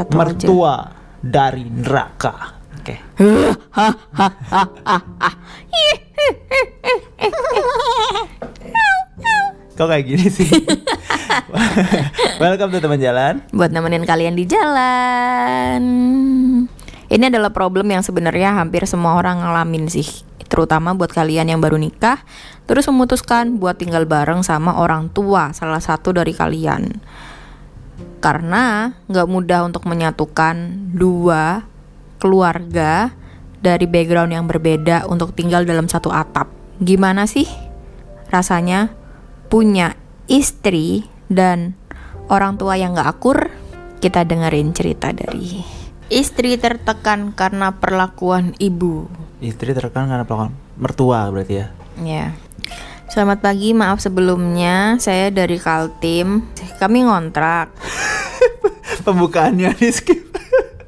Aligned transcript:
Aja. 0.00 0.16
mertua 0.16 0.74
dari 1.20 1.68
neraka. 1.68 2.56
Oke. 2.80 2.96
Kok 9.76 9.88
kayak 9.88 10.04
gini 10.08 10.26
sih? 10.32 10.48
Welcome 12.40 12.72
to 12.72 12.80
teman 12.80 13.00
jalan. 13.00 13.44
buat 13.52 13.68
nemenin 13.72 14.04
kalian 14.08 14.36
di 14.36 14.44
jalan. 14.48 15.82
Ini 17.10 17.24
adalah 17.26 17.50
problem 17.50 17.90
yang 17.90 18.06
sebenarnya 18.06 18.54
hampir 18.54 18.86
semua 18.86 19.18
orang 19.18 19.42
ngalamin 19.42 19.90
sih, 19.90 20.06
terutama 20.46 20.94
buat 20.94 21.10
kalian 21.10 21.50
yang 21.50 21.58
baru 21.58 21.74
nikah, 21.74 22.22
terus 22.70 22.86
memutuskan 22.86 23.58
buat 23.58 23.82
tinggal 23.82 24.06
bareng 24.06 24.46
sama 24.46 24.78
orang 24.78 25.10
tua 25.10 25.50
salah 25.50 25.82
satu 25.82 26.14
dari 26.14 26.30
kalian. 26.30 27.02
Karena 28.20 28.92
nggak 29.08 29.28
mudah 29.28 29.64
untuk 29.64 29.88
menyatukan 29.88 30.56
dua 30.92 31.64
keluarga 32.20 33.16
dari 33.60 33.88
background 33.88 34.32
yang 34.36 34.44
berbeda 34.48 35.08
untuk 35.08 35.32
tinggal 35.32 35.64
dalam 35.64 35.88
satu 35.88 36.12
atap. 36.12 36.52
Gimana 36.80 37.24
sih 37.24 37.48
rasanya 38.28 38.92
punya 39.52 39.96
istri 40.28 41.08
dan 41.26 41.76
orang 42.32 42.56
tua 42.56 42.76
yang 42.76 42.96
gak 42.96 43.20
akur? 43.20 43.52
Kita 44.00 44.24
dengerin 44.24 44.72
cerita 44.72 45.12
dari 45.12 45.60
istri 46.08 46.56
tertekan 46.56 47.36
karena 47.36 47.76
perlakuan 47.76 48.56
ibu. 48.56 49.06
Istri 49.44 49.76
tertekan 49.76 50.08
karena 50.08 50.24
pelakon 50.24 50.56
mertua 50.80 51.28
berarti 51.28 51.54
ya. 51.60 51.66
Ya. 52.00 52.26
Selamat 53.10 53.42
pagi, 53.42 53.74
maaf 53.74 53.98
sebelumnya. 53.98 54.94
Saya 55.02 55.34
dari 55.34 55.58
Kaltim. 55.58 56.46
Kami 56.78 57.02
ngontrak. 57.02 57.74
Pembukaannya 59.06 59.74
di 59.74 59.90
skip. 59.90 60.30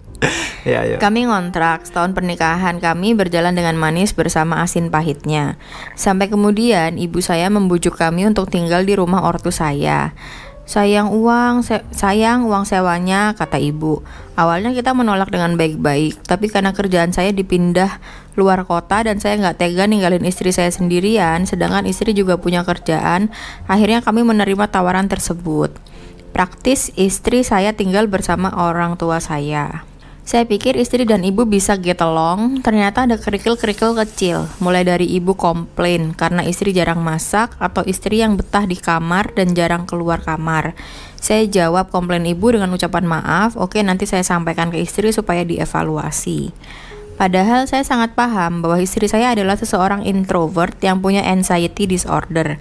ya, 0.71 0.87
ya. 0.87 1.03
Kami 1.03 1.27
ngontrak, 1.27 1.83
setahun 1.83 2.15
pernikahan 2.15 2.79
kami 2.79 3.19
berjalan 3.19 3.59
dengan 3.59 3.75
manis 3.75 4.15
bersama 4.15 4.63
asin 4.63 4.87
pahitnya. 4.87 5.59
Sampai 5.99 6.31
kemudian 6.31 6.95
ibu 6.95 7.19
saya 7.19 7.51
membujuk 7.51 7.99
kami 7.99 8.31
untuk 8.31 8.47
tinggal 8.55 8.87
di 8.87 8.95
rumah 8.95 9.27
ortu 9.27 9.51
saya. 9.51 10.15
Sayang 10.63 11.11
uang, 11.11 11.67
se- 11.67 11.85
sayang 11.91 12.47
uang 12.47 12.63
sewanya, 12.63 13.35
kata 13.35 13.59
ibu. 13.59 14.01
Awalnya 14.39 14.71
kita 14.71 14.95
menolak 14.95 15.29
dengan 15.29 15.59
baik-baik, 15.59 16.23
tapi 16.23 16.47
karena 16.47 16.71
kerjaan 16.71 17.11
saya 17.11 17.35
dipindah 17.35 17.99
luar 18.39 18.65
kota 18.65 19.03
dan 19.05 19.19
saya 19.19 19.37
nggak 19.43 19.59
tega 19.59 19.85
ninggalin 19.91 20.23
istri 20.23 20.55
saya 20.55 20.71
sendirian, 20.71 21.45
sedangkan 21.45 21.85
istri 21.85 22.15
juga 22.15 22.39
punya 22.39 22.63
kerjaan, 22.63 23.29
akhirnya 23.67 24.01
kami 24.07 24.23
menerima 24.23 24.71
tawaran 24.71 25.11
tersebut. 25.11 25.75
Praktis 26.33 26.95
istri 26.97 27.45
saya 27.45 27.77
tinggal 27.77 28.09
bersama 28.09 28.55
orang 28.57 28.97
tua 28.97 29.21
saya. 29.21 29.85
Saya 30.33 30.49
pikir 30.49 30.81
istri 30.81 31.05
dan 31.05 31.29
ibu 31.29 31.45
bisa 31.45 31.77
get 31.77 32.01
along, 32.01 32.65
ternyata 32.65 33.05
ada 33.05 33.21
kerikil-kerikil 33.21 33.93
kecil. 34.01 34.49
Mulai 34.65 34.81
dari 34.81 35.05
ibu 35.05 35.37
komplain 35.37 36.17
karena 36.17 36.41
istri 36.49 36.73
jarang 36.73 37.05
masak 37.05 37.53
atau 37.61 37.85
istri 37.85 38.25
yang 38.25 38.41
betah 38.41 38.65
di 38.65 38.81
kamar 38.81 39.37
dan 39.37 39.53
jarang 39.53 39.85
keluar 39.85 40.25
kamar. 40.25 40.73
Saya 41.21 41.45
jawab 41.45 41.93
komplain 41.93 42.25
ibu 42.25 42.49
dengan 42.49 42.73
ucapan 42.73 43.05
maaf, 43.05 43.61
oke 43.61 43.77
nanti 43.85 44.09
saya 44.09 44.25
sampaikan 44.25 44.73
ke 44.73 44.81
istri 44.81 45.13
supaya 45.13 45.45
dievaluasi. 45.45 46.49
Padahal 47.21 47.69
saya 47.69 47.85
sangat 47.85 48.17
paham 48.17 48.65
bahwa 48.65 48.81
istri 48.81 49.13
saya 49.13 49.37
adalah 49.37 49.61
seseorang 49.61 50.09
introvert 50.09 50.81
yang 50.81 51.05
punya 51.05 51.21
anxiety 51.29 51.85
disorder. 51.85 52.57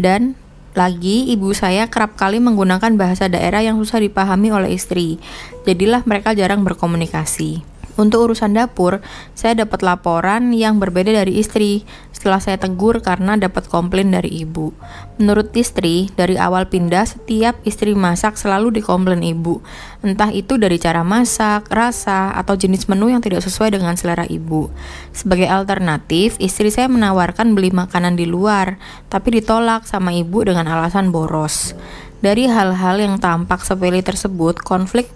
Dan 0.00 0.39
lagi 0.74 1.30
ibu 1.34 1.50
saya 1.50 1.90
kerap 1.90 2.14
kali 2.14 2.38
menggunakan 2.38 2.94
bahasa 2.94 3.26
daerah 3.26 3.62
yang 3.62 3.78
susah 3.78 3.98
dipahami 3.98 4.54
oleh 4.54 4.74
istri. 4.74 5.18
Jadilah 5.66 6.06
mereka 6.06 6.34
jarang 6.34 6.62
berkomunikasi. 6.62 7.69
Untuk 7.98 8.30
urusan 8.30 8.54
dapur, 8.54 9.02
saya 9.34 9.66
dapat 9.66 9.82
laporan 9.82 10.54
yang 10.54 10.78
berbeda 10.78 11.10
dari 11.10 11.42
istri 11.42 11.82
setelah 12.20 12.36
saya 12.36 12.60
tegur 12.60 13.00
karena 13.00 13.34
dapat 13.40 13.66
komplain 13.66 14.12
dari 14.12 14.44
ibu. 14.44 14.76
Menurut 15.16 15.56
istri, 15.56 16.12
dari 16.12 16.36
awal 16.36 16.68
pindah 16.68 17.08
setiap 17.08 17.56
istri 17.64 17.96
masak 17.96 18.36
selalu 18.36 18.76
dikomplain 18.76 19.24
ibu. 19.24 19.64
Entah 20.04 20.28
itu 20.28 20.60
dari 20.60 20.76
cara 20.76 21.00
masak, 21.00 21.66
rasa, 21.72 22.36
atau 22.36 22.54
jenis 22.60 22.86
menu 22.92 23.08
yang 23.08 23.24
tidak 23.24 23.40
sesuai 23.40 23.72
dengan 23.72 23.96
selera 23.96 24.28
ibu. 24.28 24.68
Sebagai 25.16 25.48
alternatif, 25.48 26.36
istri 26.36 26.68
saya 26.68 26.92
menawarkan 26.92 27.56
beli 27.56 27.72
makanan 27.72 28.20
di 28.20 28.28
luar, 28.28 28.76
tapi 29.08 29.40
ditolak 29.40 29.88
sama 29.88 30.12
ibu 30.12 30.44
dengan 30.44 30.68
alasan 30.68 31.08
boros. 31.08 31.72
Dari 32.20 32.44
hal-hal 32.44 33.00
yang 33.00 33.16
tampak 33.16 33.64
sepele 33.64 34.04
tersebut, 34.04 34.60
konflik 34.60 35.08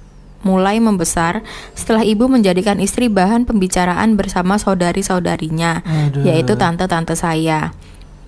mulai 0.44 0.78
membesar 0.78 1.43
setelah 1.72 2.05
ibu 2.05 2.28
menjadikan 2.31 2.78
istri 2.78 3.10
bahan 3.10 3.49
pembicaraan 3.49 4.15
bersama 4.15 4.60
saudari-saudarinya, 4.60 5.82
yaitu 6.22 6.55
tante-tante 6.55 7.16
saya, 7.19 7.72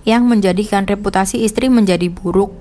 yang 0.03 0.25
menjadikan 0.25 0.83
reputasi 0.83 1.45
istri 1.45 1.69
menjadi 1.69 2.09
buruk. 2.09 2.51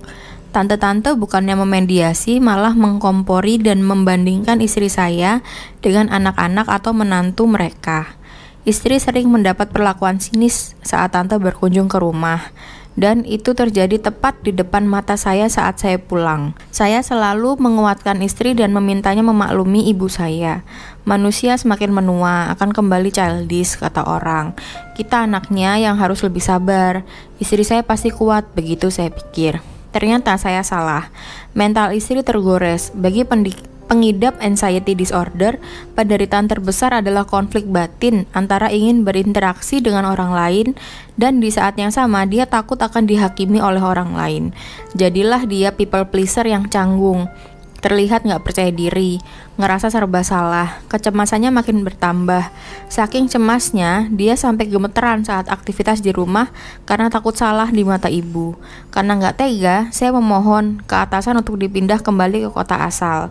Tante-tante 0.55 1.13
bukannya 1.19 1.59
memediasi, 1.59 2.41
malah 2.41 2.73
mengkompori 2.73 3.61
dan 3.61 3.85
membandingkan 3.85 4.63
istri 4.65 4.89
saya 4.89 5.45
dengan 5.85 6.09
anak-anak 6.09 6.71
atau 6.71 6.97
menantu 6.97 7.45
mereka. 7.45 8.17
Istri 8.65 8.99
sering 8.99 9.29
mendapat 9.31 9.71
perlakuan 9.71 10.19
sinis 10.19 10.75
saat 10.83 11.15
tante 11.15 11.39
berkunjung 11.39 11.87
ke 11.87 12.03
rumah 12.03 12.51
dan 12.97 13.23
itu 13.29 13.53
terjadi 13.53 14.01
tepat 14.01 14.41
di 14.41 14.57
depan 14.57 14.89
mata 14.89 15.15
saya 15.21 15.47
saat 15.53 15.77
saya 15.77 16.01
pulang. 16.01 16.57
Saya 16.73 17.05
selalu 17.05 17.61
menguatkan 17.61 18.25
istri 18.25 18.57
dan 18.57 18.73
memintanya 18.73 19.21
memaklumi 19.21 19.87
ibu 19.93 20.09
saya. 20.09 20.65
Manusia 21.05 21.55
semakin 21.61 21.93
menua 21.93 22.51
akan 22.57 22.73
kembali 22.73 23.13
childish 23.13 23.77
kata 23.77 24.03
orang. 24.03 24.57
Kita 24.97 25.29
anaknya 25.29 25.77
yang 25.77 26.01
harus 26.01 26.25
lebih 26.25 26.41
sabar. 26.41 27.05
Istri 27.37 27.63
saya 27.63 27.83
pasti 27.85 28.09
kuat, 28.11 28.49
begitu 28.57 28.89
saya 28.89 29.13
pikir. 29.13 29.61
Ternyata 29.93 30.35
saya 30.41 30.65
salah. 30.65 31.13
Mental 31.53 31.93
istri 31.93 32.21
tergores. 32.25 32.91
Bagi 32.97 33.25
pendik 33.25 33.76
Pengidap 33.87 34.35
anxiety 34.43 34.99
disorder, 34.99 35.63
penderitaan 35.95 36.51
terbesar 36.51 36.91
adalah 36.91 37.23
konflik 37.23 37.71
batin 37.71 38.27
antara 38.35 38.67
ingin 38.67 39.07
berinteraksi 39.07 39.79
dengan 39.79 40.11
orang 40.11 40.35
lain 40.35 40.67
dan 41.15 41.39
di 41.39 41.55
saat 41.55 41.79
yang 41.79 41.95
sama 41.95 42.27
dia 42.27 42.51
takut 42.51 42.83
akan 42.83 43.07
dihakimi 43.07 43.63
oleh 43.63 43.79
orang 43.79 44.19
lain. 44.19 44.51
Jadilah 44.99 45.47
dia 45.47 45.71
people 45.71 46.03
pleaser 46.11 46.51
yang 46.51 46.67
canggung, 46.67 47.31
terlihat 47.79 48.27
nggak 48.27 48.43
percaya 48.43 48.75
diri, 48.75 49.23
ngerasa 49.55 49.87
serba 49.95 50.27
salah, 50.27 50.83
kecemasannya 50.91 51.55
makin 51.55 51.87
bertambah. 51.87 52.51
Saking 52.91 53.31
cemasnya, 53.31 54.11
dia 54.11 54.35
sampai 54.35 54.67
gemeteran 54.67 55.23
saat 55.23 55.47
aktivitas 55.47 56.03
di 56.03 56.11
rumah 56.11 56.51
karena 56.91 57.07
takut 57.07 57.39
salah 57.39 57.71
di 57.71 57.87
mata 57.87 58.11
ibu. 58.11 58.59
Karena 58.91 59.15
nggak 59.15 59.39
tega, 59.39 59.87
saya 59.95 60.11
memohon 60.11 60.83
ke 60.91 60.99
atasan 60.99 61.39
untuk 61.39 61.55
dipindah 61.55 62.03
kembali 62.03 62.49
ke 62.49 62.51
kota 62.51 62.83
asal. 62.83 63.31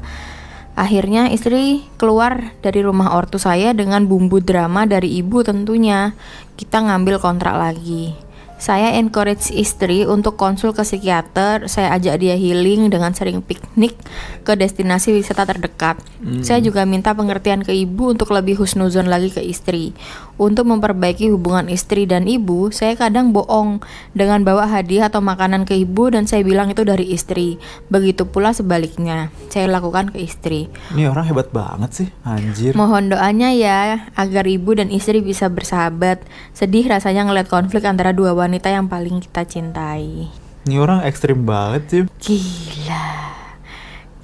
Akhirnya 0.76 1.32
istri 1.32 1.88
keluar 1.96 2.52
dari 2.60 2.84
rumah 2.84 3.16
ortu 3.16 3.40
saya 3.40 3.72
dengan 3.72 4.04
bumbu 4.12 4.44
drama 4.44 4.84
dari 4.84 5.24
ibu 5.24 5.40
tentunya. 5.40 6.12
Kita 6.60 6.84
ngambil 6.84 7.24
kontrak 7.24 7.56
lagi. 7.56 8.25
Saya 8.66 8.98
encourage 8.98 9.54
istri 9.54 10.10
untuk 10.10 10.42
konsul 10.42 10.74
ke 10.74 10.82
psikiater, 10.82 11.70
saya 11.70 11.94
ajak 11.94 12.18
dia 12.18 12.34
healing 12.34 12.90
dengan 12.90 13.14
sering 13.14 13.46
piknik 13.46 13.94
ke 14.42 14.58
destinasi 14.58 15.14
wisata 15.14 15.46
terdekat. 15.46 16.02
Saya 16.42 16.58
juga 16.66 16.82
minta 16.90 17.14
pengertian 17.14 17.62
ke 17.62 17.70
ibu 17.70 18.10
untuk 18.10 18.34
lebih 18.34 18.58
husnuzon 18.58 19.06
lagi 19.06 19.30
ke 19.30 19.38
istri. 19.46 19.94
Untuk 20.42 20.66
memperbaiki 20.66 21.30
hubungan 21.30 21.70
istri 21.70 22.10
dan 22.10 22.26
ibu, 22.26 22.74
saya 22.74 22.98
kadang 22.98 23.30
bohong 23.38 23.86
dengan 24.18 24.42
bawa 24.42 24.66
hadiah 24.66 25.14
atau 25.14 25.22
makanan 25.22 25.70
ke 25.70 25.78
ibu 25.86 26.10
dan 26.10 26.26
saya 26.26 26.42
bilang 26.42 26.74
itu 26.74 26.82
dari 26.82 27.14
istri. 27.14 27.62
Begitu 27.94 28.26
pula 28.26 28.50
sebaliknya, 28.50 29.30
saya 29.54 29.70
lakukan 29.70 30.10
ke 30.10 30.26
istri. 30.26 30.74
Ini 30.98 31.14
orang 31.14 31.30
hebat 31.30 31.54
banget 31.54 31.92
sih, 31.94 32.10
anjir. 32.26 32.74
Mohon 32.74 33.14
doanya 33.14 33.54
ya 33.54 34.10
agar 34.18 34.50
ibu 34.50 34.74
dan 34.74 34.90
istri 34.90 35.22
bisa 35.22 35.54
bersahabat. 35.54 36.26
Sedih 36.58 36.90
rasanya 36.90 37.30
ngeliat 37.30 37.46
konflik 37.46 37.86
antara 37.86 38.10
dua 38.10 38.34
wanita 38.34 38.55
yang 38.64 38.88
paling 38.88 39.20
kita 39.20 39.44
cintai. 39.44 40.32
Ini 40.66 40.76
orang 40.78 41.04
ekstrim 41.04 41.44
banget 41.44 41.84
sih. 41.88 42.02
Gila. 42.18 43.06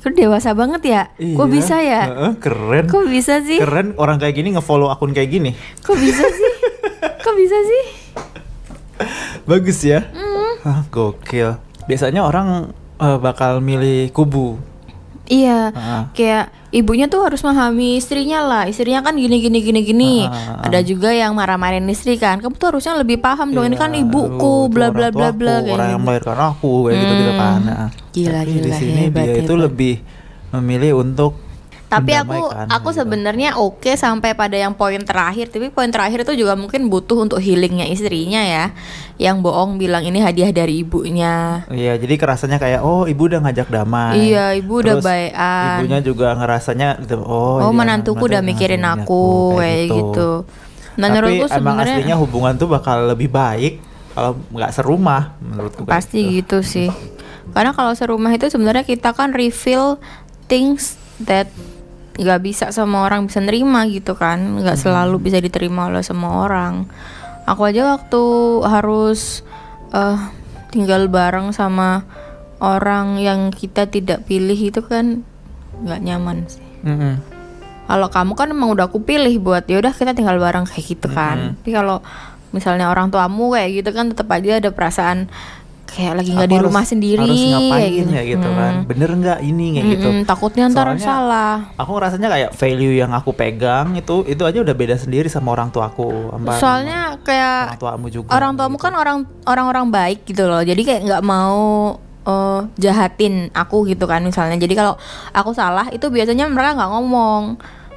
Kok 0.02 0.18
dewasa 0.18 0.58
banget 0.58 0.82
ya? 0.82 1.02
Kok 1.14 1.46
Iya. 1.46 1.54
bisa 1.54 1.76
ya? 1.78 2.02
Keren. 2.42 2.90
Kok 2.90 3.06
bisa 3.06 3.38
sih? 3.46 3.62
Keren 3.62 3.94
orang 3.96 4.18
kayak 4.18 4.34
gini 4.34 4.56
ngefollow 4.56 4.90
akun 4.90 5.14
kayak 5.14 5.30
gini. 5.30 5.52
Kok 5.86 5.94
bisa 5.94 6.26
sih? 6.26 6.54
Kok 7.22 7.36
bisa 7.38 7.58
sih? 7.62 7.84
Bagus 9.46 9.80
ya. 9.82 10.10
Hah, 10.62 10.86
gokil. 10.90 11.58
Biasanya 11.86 12.22
orang 12.22 12.74
eh, 12.98 13.18
bakal 13.18 13.62
milih 13.62 14.10
kubu. 14.10 14.58
Iya, 15.32 15.72
Ah. 15.72 16.04
kayak 16.12 16.52
ibunya 16.70 17.08
tuh 17.08 17.24
harus 17.24 17.40
memahami 17.40 17.96
istrinya 17.96 18.40
lah. 18.42 18.64
Istrinya 18.68 19.00
kan 19.00 19.16
gini 19.16 19.40
gini 19.40 19.60
gini 19.60 19.80
gini. 19.82 20.14
Ah. 20.24 20.60
Ada 20.62 20.84
juga 20.84 21.08
yang 21.10 21.32
marah-marahin 21.32 21.88
istri 21.88 22.16
kan. 22.16 22.38
Kamu 22.38 22.52
tuh 22.54 22.68
harusnya 22.70 22.94
lebih 22.94 23.16
paham 23.18 23.50
dong. 23.50 23.64
Ini 23.64 23.76
kan 23.76 23.92
Iya, 23.92 24.04
ibuku, 24.04 24.28
lu, 24.28 24.68
itu 24.68 24.74
bla 24.74 24.88
bla 24.90 25.08
bla 25.08 25.32
bla 25.32 25.56
kayak 25.62 25.72
orang 25.72 25.88
yang 25.88 25.96
gitu. 25.96 26.06
melahirkan 26.06 26.38
aku 26.46 26.72
kayak 26.84 26.98
gitu 27.00 27.14
gitu 27.16 27.34
kan. 27.34 27.60
Nah, 27.62 27.88
Gila, 28.12 28.38
Tapi 28.38 28.52
di 28.52 28.60
gila, 28.60 28.76
sini 28.76 29.02
hebat, 29.02 29.24
dia 29.24 29.34
itu 29.38 29.48
hebat. 29.50 29.64
lebih 29.66 29.96
memilih 30.52 30.92
untuk 31.00 31.32
tapi 31.92 32.16
aku 32.16 32.40
mendamaikan, 32.40 32.72
aku 32.72 32.90
gitu. 32.90 33.00
sebenarnya 33.04 33.50
oke 33.60 33.92
sampai 34.00 34.32
pada 34.32 34.56
yang 34.56 34.72
poin 34.72 35.04
terakhir 35.04 35.52
tapi 35.52 35.68
poin 35.68 35.92
terakhir 35.92 36.24
itu 36.24 36.48
juga 36.48 36.56
mungkin 36.56 36.88
butuh 36.88 37.28
untuk 37.28 37.44
healingnya 37.44 37.84
istrinya 37.92 38.40
ya 38.40 38.72
yang 39.20 39.44
bohong 39.44 39.76
bilang 39.76 40.08
ini 40.08 40.24
hadiah 40.24 40.56
dari 40.56 40.88
ibunya 40.88 41.68
Iya, 41.68 42.00
jadi 42.00 42.16
kerasanya 42.16 42.58
kayak 42.64 42.82
oh 42.82 43.06
ibu 43.06 43.28
udah 43.28 43.44
ngajak 43.44 43.70
damai. 43.70 44.34
Iya, 44.34 44.58
ibu 44.58 44.82
udah 44.82 44.98
Terus 44.98 45.06
baekan. 45.06 45.78
Ibunya 45.84 46.00
juga 46.02 46.28
ngerasanya 46.34 46.90
gitu. 47.06 47.22
Oh, 47.22 47.62
oh 47.62 47.70
iya, 47.70 47.78
menantuku 47.78 48.24
udah 48.26 48.42
mikirin 48.42 48.82
aku 48.82 49.56
kayak 49.62 49.86
gitu 49.92 50.48
menurutku 51.00 51.46
Tapi 51.48 51.60
emang 51.60 51.76
aslinya 51.80 51.96
sebenarnya 51.96 52.18
hubungan 52.20 52.54
tuh 52.60 52.68
bakal 52.68 52.98
lebih 53.08 53.30
baik 53.32 53.74
kalau 54.12 54.32
nggak 54.52 54.72
serumah 54.76 55.40
menurutku. 55.40 55.88
pasti 55.88 56.20
gitu. 56.20 56.60
gitu 56.60 56.68
sih 56.68 56.90
karena 57.56 57.72
kalau 57.72 57.96
serumah 57.96 58.32
itu 58.36 58.52
sebenarnya 58.52 58.84
kita 58.84 59.16
kan 59.16 59.32
reveal 59.32 60.00
things 60.52 61.00
that 61.24 61.48
nggak 62.12 62.42
bisa 62.44 62.66
semua 62.72 63.08
orang 63.08 63.28
bisa 63.28 63.40
nerima 63.40 63.88
gitu 63.88 64.16
kan. 64.16 64.60
Nggak 64.60 64.78
Hmm. 64.80 64.84
selalu 64.84 65.16
bisa 65.22 65.38
diterima 65.38 65.88
oleh 65.88 66.04
semua 66.04 66.44
orang. 66.44 66.88
Aku 67.46 67.64
aja 67.64 67.98
waktu 67.98 68.22
harus 68.64 69.42
eh, 69.92 70.20
tinggal 70.72 71.12
bareng 71.12 71.52
sama 71.52 72.08
orang 72.62 73.20
yang 73.20 73.52
kita 73.52 73.90
tidak 73.90 74.24
pilih 74.24 74.56
itu 74.56 74.80
kan 74.80 75.26
nggak 75.82 76.02
nyaman 76.02 76.46
sih. 76.48 76.64
Mm-mm. 76.82 77.20
kalau 77.86 78.08
kamu 78.08 78.34
kan 78.34 78.48
emang 78.50 78.72
udah 78.72 78.88
aku 78.88 79.04
pilih 79.04 79.36
buat 79.38 79.68
ya 79.68 79.84
udah 79.84 79.92
kita 79.92 80.16
tinggal 80.16 80.40
bareng 80.40 80.64
kayak 80.64 80.86
gitu 80.96 81.12
kan. 81.12 81.60
Tapi 81.60 81.76
kalau 81.76 82.00
misalnya 82.52 82.88
orang 82.88 83.12
tuamu 83.12 83.52
kayak 83.52 83.84
gitu 83.84 83.92
kan 83.92 84.16
tetap 84.16 84.32
aja 84.32 84.64
ada 84.64 84.72
perasaan 84.72 85.28
kayak 85.92 86.14
lagi 86.16 86.32
nggak 86.32 86.44
Aku 86.44 86.48
di 86.48 86.58
harus- 86.58 86.68
rumah 86.68 86.86
sendiri 86.86 87.20
harus 87.22 87.44
ngapain 87.44 87.70
kayak 87.74 87.92
gitu, 87.94 88.12
ya 88.12 88.24
gitu 88.26 88.50
kan. 88.50 88.74
Hmm. 88.74 88.88
Bener 88.88 89.10
nggak 89.14 89.40
ini 89.42 89.66
kayak 89.72 89.88
gitu. 89.92 90.08
Mm-mm, 90.10 90.24
takutnya 90.24 90.64
ntar 90.68 90.86
Soalnya- 90.88 91.04
salah 91.04 91.56
Aku 91.76 91.92
rasanya 91.96 92.28
kayak 92.28 92.50
value 92.54 92.96
yang 92.96 93.12
aku 93.12 93.32
pegang 93.32 93.88
itu 93.94 94.16
itu 94.26 94.42
aja 94.42 94.60
udah 94.60 94.72
beda 94.74 94.96
sendiri 94.96 95.28
sama 95.28 95.52
orang 95.52 95.68
tuaku. 95.68 96.32
sama 96.32 96.56
soalnya 96.56 97.00
orang 97.12 97.22
kayak 97.22 97.60
tuamu 97.78 98.08
juga. 98.08 98.32
orang 98.32 98.52
tuamu 98.56 98.78
kan 98.78 98.94
orang 98.94 99.18
orang-orang 99.44 99.86
baik 99.88 100.24
gitu 100.24 100.46
loh 100.46 100.62
jadi 100.62 100.80
kayak 100.80 101.02
nggak 101.04 101.24
mau 101.24 102.00
eh, 102.22 102.62
jahatin 102.78 103.50
aku 103.52 103.84
gitu 103.86 104.06
kan 104.06 104.22
misalnya 104.22 104.56
jadi 104.56 104.74
kalau 104.74 104.94
aku 105.32 105.52
salah 105.52 105.90
itu 105.90 106.06
biasanya 106.06 106.46
mereka 106.46 106.78
nggak 106.78 106.92
ngomong 106.92 107.44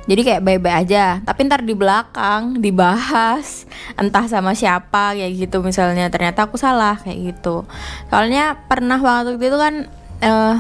jadi 0.04 0.20
kayak 0.20 0.42
baik-baik 0.44 0.76
aja. 0.84 1.04
Tapi 1.24 1.40
ntar 1.48 1.64
di 1.64 1.72
belakang 1.72 2.60
dibahas 2.60 3.64
entah 3.96 4.28
sama 4.28 4.52
siapa 4.52 5.16
kayak 5.16 5.32
gitu 5.48 5.64
misalnya. 5.64 6.12
Ternyata 6.12 6.44
aku 6.44 6.60
salah 6.60 7.00
kayak 7.00 7.34
gitu. 7.34 7.64
Soalnya 8.12 8.68
pernah 8.68 9.00
waktu 9.00 9.40
itu 9.40 9.56
kan 9.56 9.88
eh, 10.20 10.54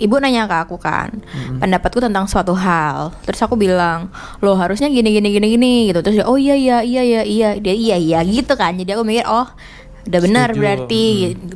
ibu 0.00 0.16
nanya 0.18 0.48
ke 0.48 0.56
aku 0.56 0.76
kan 0.80 1.12
pendapatku 1.60 2.00
tentang 2.00 2.24
suatu 2.24 2.56
hal. 2.56 3.12
Terus 3.28 3.44
aku 3.44 3.60
bilang 3.60 4.08
lo 4.40 4.56
harusnya 4.56 4.88
gini 4.88 5.12
gini 5.12 5.28
gini 5.36 5.46
gini 5.52 5.72
gitu. 5.92 6.00
Terus 6.00 6.24
dia 6.24 6.26
oh 6.26 6.40
iya 6.40 6.56
iya 6.56 6.80
iya 6.80 7.02
iya 7.04 7.22
iya. 7.28 7.48
Dia 7.60 7.76
iya 7.76 7.96
iya 8.00 8.18
gitu 8.24 8.56
kan. 8.56 8.72
Jadi 8.80 8.96
aku 8.96 9.04
mikir 9.04 9.28
oh 9.28 9.52
udah 10.02 10.20
benar 10.24 10.48
Setuju. 10.50 10.60
berarti 10.64 11.04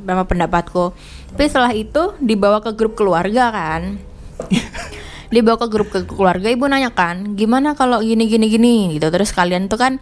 sama 0.04 0.24
pendapatku. 0.28 0.84
Tapi 1.32 1.44
setelah 1.48 1.72
itu 1.72 2.12
dibawa 2.20 2.60
ke 2.60 2.72
grup 2.72 2.96
keluarga 2.96 3.52
kan 3.52 4.00
dibawa 5.28 5.56
ke 5.58 5.66
grup 5.68 5.88
ke 5.90 6.00
keluarga 6.06 6.48
ibu 6.48 6.66
nanya 6.66 6.90
kan 6.90 7.34
gimana 7.34 7.74
kalau 7.74 8.02
gini 8.02 8.26
gini 8.26 8.46
gini? 8.46 8.74
Gitu. 8.98 9.06
Terus 9.08 9.30
kalian 9.30 9.66
tuh 9.66 9.78
kan 9.80 9.92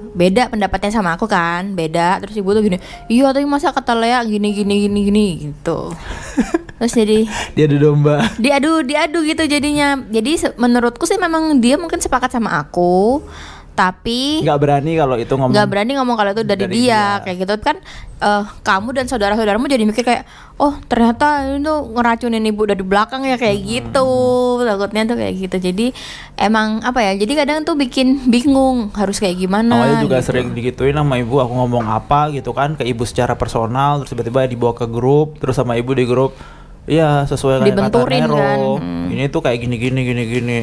beda 0.00 0.48
pendapatnya 0.48 0.90
sama 0.90 1.14
aku 1.14 1.28
kan 1.28 1.76
beda. 1.76 2.20
Terus 2.24 2.40
ibu 2.40 2.50
tuh 2.52 2.62
gini 2.64 2.78
iya 3.12 3.30
tapi 3.34 3.44
masa 3.44 3.70
kata 3.74 3.92
Lea 3.96 4.20
gini 4.24 4.54
gini 4.54 4.74
gini 4.88 5.00
gini? 5.06 5.26
Gitu. 5.50 5.78
Terus 6.80 6.92
jadi 6.96 7.18
Dia 7.52 7.68
ada 7.68 7.76
domba. 7.76 8.24
diadu 8.40 8.80
diadu 8.80 9.20
gitu 9.28 9.44
jadinya. 9.44 10.00
Jadi 10.08 10.56
menurutku 10.56 11.04
sih 11.04 11.20
memang 11.20 11.60
dia 11.60 11.76
mungkin 11.76 12.00
sepakat 12.00 12.32
sama 12.32 12.56
aku 12.56 13.20
tapi 13.80 14.44
Nggak 14.44 14.58
berani 14.60 14.92
kalau 15.00 15.16
itu 15.16 15.32
ngomong. 15.32 15.56
nggak 15.56 15.68
berani 15.72 15.92
ngomong 15.96 16.16
kalau 16.20 16.30
itu 16.36 16.44
dari, 16.44 16.68
Dari 16.68 16.74
dia. 16.76 16.84
dia. 16.84 17.04
kayak 17.24 17.36
gitu 17.48 17.54
kan 17.64 17.76
eh, 18.20 18.44
kamu 18.60 18.88
dan 18.92 19.06
saudara-saudaramu 19.08 19.64
jadi 19.64 19.88
mikir 19.88 20.04
kayak 20.04 20.28
oh 20.60 20.76
ternyata 20.84 21.56
itu 21.56 21.74
ngeracunin 21.96 22.44
ibu 22.44 22.68
dari 22.68 22.84
belakang 22.84 23.24
ya 23.24 23.40
kayak 23.40 23.58
gitu 23.64 24.08
takutnya 24.60 25.08
tuh 25.08 25.16
kayak 25.16 25.34
gitu 25.40 25.56
jadi 25.56 25.86
emang 26.36 26.84
apa 26.84 27.00
ya 27.00 27.12
jadi 27.16 27.32
kadang 27.40 27.64
tuh 27.64 27.80
bikin 27.80 28.28
bingung 28.28 28.92
harus 28.92 29.16
kayak 29.16 29.40
gimana 29.40 29.72
Awalnya 29.72 30.04
juga 30.04 30.18
gitu. 30.20 30.28
sering 30.28 30.52
digituin 30.52 30.92
sama 30.92 31.16
ibu 31.16 31.40
aku 31.40 31.52
ngomong 31.56 31.88
apa 31.88 32.28
gitu 32.36 32.52
kan 32.52 32.76
ke 32.76 32.84
ibu 32.84 33.08
secara 33.08 33.32
personal 33.40 34.04
terus 34.04 34.12
tiba-tiba 34.12 34.44
dibawa 34.44 34.76
ke 34.76 34.84
grup 34.84 35.40
terus 35.40 35.56
sama 35.56 35.80
ibu 35.80 35.96
di 35.96 36.04
grup 36.04 36.36
iya 36.84 37.24
sesuai 37.24 37.64
kayak 37.64 37.88
kata 37.88 38.04
Nero 38.04 38.36
kan, 38.36 38.58
hmm. 38.84 39.12
ini 39.16 39.24
tuh 39.32 39.40
kayak 39.40 39.58
gini 39.64 39.76
gini 39.80 40.00
gini 40.04 40.22
gini 40.28 40.60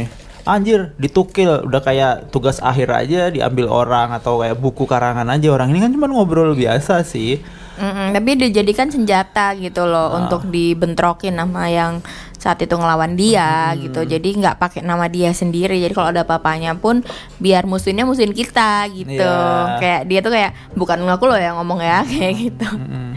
anjir 0.47 0.95
ditukil 0.95 1.63
udah 1.63 1.81
kayak 1.81 2.13
tugas 2.27 2.57
akhir 2.59 2.87
aja 2.89 3.27
diambil 3.27 3.67
orang 3.67 4.09
atau 4.11 4.39
kayak 4.39 4.55
buku 4.55 4.83
karangan 4.83 5.27
aja 5.27 5.47
orang 5.49 5.69
ini 5.69 5.79
kan 5.79 5.91
cuma 5.91 6.07
ngobrol 6.07 6.53
biasa 6.53 7.03
sih 7.03 7.43
Mm-mm, 7.77 8.09
tapi 8.09 8.33
dijadikan 8.39 8.89
senjata 8.89 9.53
gitu 9.53 9.85
loh 9.85 10.09
Ah. 10.09 10.17
untuk 10.19 10.47
dibentrokin 10.47 11.35
sama 11.35 11.67
yang 11.67 12.01
saat 12.33 12.57
itu 12.59 12.73
ngelawan 12.73 13.13
dia 13.13 13.69
Hmm. 13.69 13.77
gitu 13.83 14.01
jadi 14.03 14.29
nggak 14.35 14.57
pakai 14.57 14.81
nama 14.81 15.05
dia 15.05 15.29
sendiri 15.29 15.77
jadi 15.77 15.91
kalau 15.91 16.09
ada 16.09 16.21
apa-apanya 16.21 16.73
pun 16.73 17.05
biar 17.37 17.65
musuhinnya 17.65 18.01
musuhin 18.01 18.31
kita 18.31 18.87
gitu 18.89 19.21
Iya. 19.21 19.77
kayak 19.77 20.01
dia 20.05 20.19
tuh 20.19 20.31
kayak 20.31 20.51
bukan 20.73 20.97
ngaku 21.01 21.25
loh 21.27 21.37
yang 21.37 21.53
ngomong 21.55 21.77
ya 21.79 22.01
kayak 22.09 22.33
gitu 22.39 22.65
Mm-mm. 22.67 23.13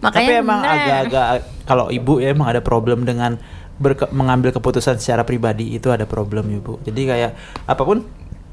makanya 0.00 0.30
Tapi 0.30 0.40
emang 0.40 0.60
agak-agak 0.62 1.26
kalau 1.64 1.86
ibu 1.90 2.16
ya 2.16 2.32
emang 2.32 2.48
ada 2.48 2.60
problem 2.60 3.04
dengan 3.04 3.36
berke- 3.78 4.10
mengambil 4.10 4.50
keputusan 4.50 4.98
secara 4.98 5.22
pribadi 5.22 5.74
itu 5.74 5.88
ada 5.88 6.04
problem 6.04 6.50
ibu. 6.50 6.82
Jadi 6.82 7.00
kayak 7.06 7.32
apa 7.64 7.82
pun 7.82 8.04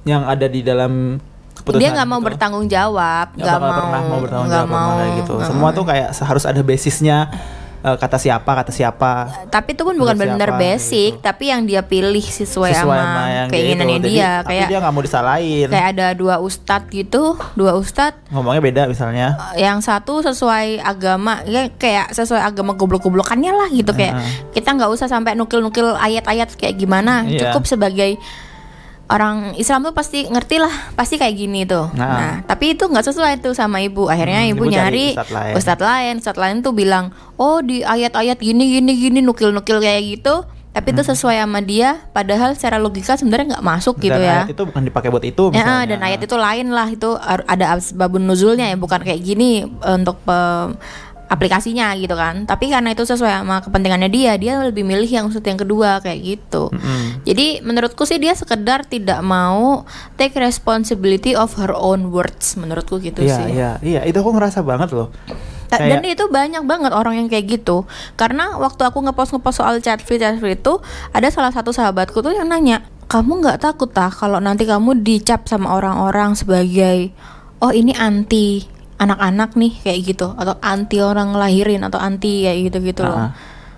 yang 0.06 0.24
ada 0.30 0.46
di 0.46 0.62
dalam 0.62 1.18
keputusan 1.58 1.82
dia 1.82 1.90
nggak 1.98 2.08
mau 2.08 2.20
gitu, 2.22 2.28
bertanggung 2.30 2.66
jawab 2.70 3.28
nggak 3.34 3.58
mau 3.58 3.72
pernah 3.74 4.02
mau 4.06 4.20
bertanggung 4.22 4.52
jawab 4.54 4.70
mau, 4.70 4.92
kayak 5.02 5.12
gitu. 5.24 5.34
Semua 5.42 5.70
mau. 5.72 5.78
tuh 5.78 5.84
kayak 5.90 6.10
harus 6.14 6.44
ada 6.46 6.62
basisnya 6.62 7.18
eh, 7.86 7.96
kata 7.96 8.18
siapa 8.18 8.52
kata 8.56 8.72
siapa. 8.72 9.12
tapi 9.48 9.72
itu 9.72 9.82
pun 9.82 9.94
bukan 9.94 10.16
benar 10.16 10.50
basic 10.56 11.16
gitu. 11.16 11.22
tapi 11.22 11.44
yang 11.48 11.62
dia 11.64 11.82
pilih 11.82 12.20
sesuai, 12.20 12.74
Sesuai 12.74 12.74
sama, 12.74 12.98
sama 12.98 13.24
yang 13.30 13.48
keinginannya 13.48 13.96
gitu. 13.96 14.04
Jadi, 14.04 14.16
dia 14.16 14.30
tapi 14.36 14.50
kayak 14.52 14.68
dia 14.68 14.80
nggak 14.80 14.92
mau 14.92 15.04
disalahin. 15.04 15.68
kayak 15.70 15.88
ada 15.92 16.08
dua 16.12 16.36
ustadz 16.40 16.90
gitu 16.90 17.24
dua 17.54 17.72
ustadz 17.76 18.18
Ngomongnya 18.28 18.62
beda 18.64 18.82
misalnya. 18.86 19.28
yang 19.56 19.80
satu 19.80 20.20
sesuai 20.20 20.82
agama 20.82 21.46
ya 21.46 21.70
kayak 21.72 22.10
sesuai 22.12 22.42
agama 22.42 22.74
goblok-goblokannya 22.74 23.52
lah 23.52 23.70
gitu 23.70 23.92
kayak 23.92 24.18
kita 24.52 24.70
nggak 24.72 24.90
usah 24.90 25.06
sampai 25.06 25.34
nukil-nukil 25.34 25.94
ayat-ayat 25.94 26.50
kayak 26.54 26.76
gimana 26.76 27.22
Iya. 27.24 27.52
cukup 27.52 27.64
sebagai 27.68 28.18
orang 29.08 29.54
Islam 29.56 29.82
tuh 29.82 29.94
pasti 29.94 30.26
ngerti 30.26 30.58
lah 30.58 30.74
pasti 30.94 31.16
kayak 31.16 31.36
gini 31.36 31.62
tuh. 31.64 31.94
Nah. 31.94 32.10
nah, 32.10 32.34
tapi 32.44 32.74
itu 32.74 32.84
nggak 32.84 33.06
sesuai 33.06 33.34
tuh 33.40 33.54
sama 33.54 33.78
ibu. 33.80 34.06
Akhirnya 34.06 34.42
Hmm, 34.42 34.52
ibu, 34.52 34.64
ibu 34.64 34.72
nyari 34.72 35.14
ustadz 35.14 35.32
lain. 35.32 35.54
ustadz 35.56 35.84
lain. 35.84 36.14
Ustadz 36.18 36.40
lain 36.40 36.56
tuh 36.60 36.72
bilang 36.72 37.06
oh 37.36 37.60
di 37.60 37.82
ayat-ayat 37.82 38.38
gini 38.38 38.66
gini 38.72 38.92
gini 38.96 39.20
nukil-nukil 39.22 39.78
kayak 39.78 40.02
gitu. 40.12 40.42
Tapi 40.70 40.92
itu 40.92 41.08
sesuai 41.08 41.40
sama 41.40 41.64
dia 41.64 42.04
padahal 42.12 42.52
secara 42.52 42.76
logika 42.76 43.16
sebenarnya 43.16 43.56
nggak 43.56 43.64
masuk 43.66 43.96
gitu 43.98 44.12
Hmm. 44.12 44.20
dan 44.20 44.28
ya. 44.28 44.38
ayat 44.42 44.52
itu 44.52 44.64
bukan 44.66 44.84
dipakai 44.84 45.08
buat 45.08 45.24
itu 45.24 45.44
Ya, 45.50 45.88
dan 45.88 46.00
ayat 46.02 46.20
itu 46.20 46.36
lain 46.36 46.68
lah. 46.70 46.88
Itu 46.90 47.16
ada 47.22 47.66
asbabun 47.72 48.20
nuzulnya 48.22 48.68
ya 48.68 48.76
bukan 48.76 49.00
kayak 49.00 49.22
gini 49.22 49.64
eh, 49.64 49.96
untuk 49.96 50.20
pe- 50.20 50.76
aplikasinya 51.28 51.94
gitu 51.96 52.14
kan. 52.14 52.46
Tapi 52.46 52.70
karena 52.70 52.92
itu 52.92 53.02
sesuai 53.02 53.42
sama 53.42 53.60
kepentingannya 53.60 54.08
dia, 54.08 54.34
dia 54.36 54.60
lebih 54.60 54.82
milih 54.82 55.06
yang 55.06 55.26
ustadz 55.26 55.46
yang 55.46 55.58
kedua 55.58 56.00
kayak 56.00 56.20
gitu. 56.22 56.70
Mm-mm. 56.70 57.22
Jadi 57.24 57.60
menurutku 57.60 58.04
sih 58.04 58.18
dia 58.18 58.32
sekedar 58.32 58.84
tidak 58.84 59.20
mau 59.20 59.84
take 60.14 60.36
responsibility 60.36 61.34
of 61.34 61.54
her 61.56 61.72
own 61.72 62.10
words 62.10 62.54
menurutku 62.56 62.98
gitu 62.98 63.22
Iya, 63.22 63.36
sih. 63.36 63.46
iya, 63.52 63.72
iya, 63.80 64.02
itu 64.04 64.16
aku 64.16 64.32
ngerasa 64.32 64.62
banget 64.62 64.92
loh. 64.92 65.10
Ta- 65.66 65.82
Kayak- 65.82 65.98
Dan 65.98 66.02
itu 66.08 66.24
banyak 66.28 66.64
banget 66.64 66.92
orang 66.92 67.18
yang 67.18 67.28
kayak 67.28 67.58
gitu. 67.58 67.90
Karena 68.14 68.54
waktu 68.56 68.86
aku 68.86 69.02
ngepost 69.02 69.34
ngepost 69.34 69.58
soal 69.60 69.82
chat 69.82 69.98
free 70.00 70.18
chat 70.18 70.38
free 70.38 70.54
itu 70.54 70.78
ada 71.10 71.26
salah 71.28 71.50
satu 71.50 71.74
sahabatku 71.74 72.22
tuh 72.22 72.32
yang 72.32 72.46
nanya, 72.46 72.86
kamu 73.06 73.42
nggak 73.42 73.60
takut 73.60 73.90
tah 73.90 74.10
kalau 74.10 74.38
nanti 74.38 74.64
kamu 74.64 75.02
dicap 75.02 75.46
sama 75.46 75.74
orang-orang 75.74 76.34
sebagai 76.34 77.10
oh 77.58 77.70
ini 77.70 77.94
anti 77.94 78.66
anak-anak 78.98 79.58
nih 79.60 79.74
kayak 79.84 80.00
gitu. 80.16 80.28
Atau 80.36 80.56
anti 80.64 80.98
orang 81.04 81.36
ngelahirin 81.36 81.84
atau 81.84 82.00
anti 82.00 82.48
kayak 82.48 82.60
gitu 82.72 82.78
gitu 82.82 83.02
loh. 83.04 83.32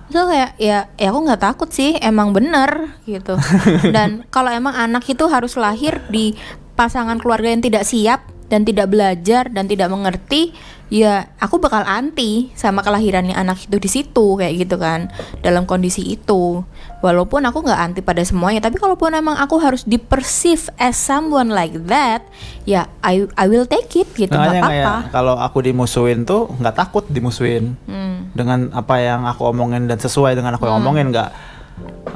So 0.08 0.24
kayak 0.24 0.56
ya 0.56 0.88
ya 0.96 1.08
aku 1.12 1.20
nggak 1.28 1.42
takut 1.44 1.70
sih 1.72 2.00
emang 2.00 2.32
bener 2.32 2.96
gitu. 3.04 3.36
Dan 3.96 4.24
kalau 4.32 4.54
emang 4.54 4.76
anak 4.76 5.04
itu 5.08 5.28
harus 5.28 5.60
lahir 5.60 6.00
di 6.08 6.32
pasangan 6.78 7.18
keluarga 7.18 7.50
yang 7.52 7.64
tidak 7.66 7.84
siap 7.84 8.37
dan 8.48 8.64
tidak 8.64 8.88
belajar 8.92 9.52
dan 9.52 9.68
tidak 9.68 9.92
mengerti 9.92 10.56
ya 10.88 11.28
aku 11.36 11.60
bakal 11.60 11.84
anti 11.84 12.48
sama 12.56 12.80
kelahirannya 12.80 13.36
anak 13.36 13.68
itu 13.68 13.76
di 13.76 13.90
situ 13.92 14.40
kayak 14.40 14.54
gitu 14.68 14.76
kan 14.80 15.12
dalam 15.44 15.68
kondisi 15.68 16.16
itu. 16.16 16.64
Walaupun 16.98 17.46
aku 17.46 17.62
nggak 17.62 17.82
anti 17.84 18.02
pada 18.02 18.24
semuanya 18.24 18.64
tapi 18.64 18.80
kalaupun 18.80 19.14
emang 19.14 19.38
aku 19.38 19.60
harus 19.60 19.84
diperceive 19.84 20.72
as 20.80 20.98
someone 20.98 21.52
like 21.54 21.76
that 21.86 22.26
ya 22.64 22.90
I 23.04 23.28
I 23.38 23.46
will 23.52 23.68
take 23.68 23.92
it 24.00 24.10
gitu 24.16 24.32
nggak 24.32 24.64
apa-apa. 24.64 24.96
kalau 25.14 25.36
aku 25.38 25.62
dimusuhin 25.62 26.24
tuh 26.24 26.50
nggak 26.58 26.76
takut 26.76 27.06
dimusuhin. 27.08 27.78
Hmm. 27.86 28.32
dengan 28.34 28.70
apa 28.74 29.02
yang 29.02 29.26
aku 29.26 29.50
omongin 29.50 29.90
dan 29.90 29.98
sesuai 29.98 30.38
dengan 30.38 30.58
aku 30.58 30.66
omongin 30.70 31.10
nggak 31.10 31.30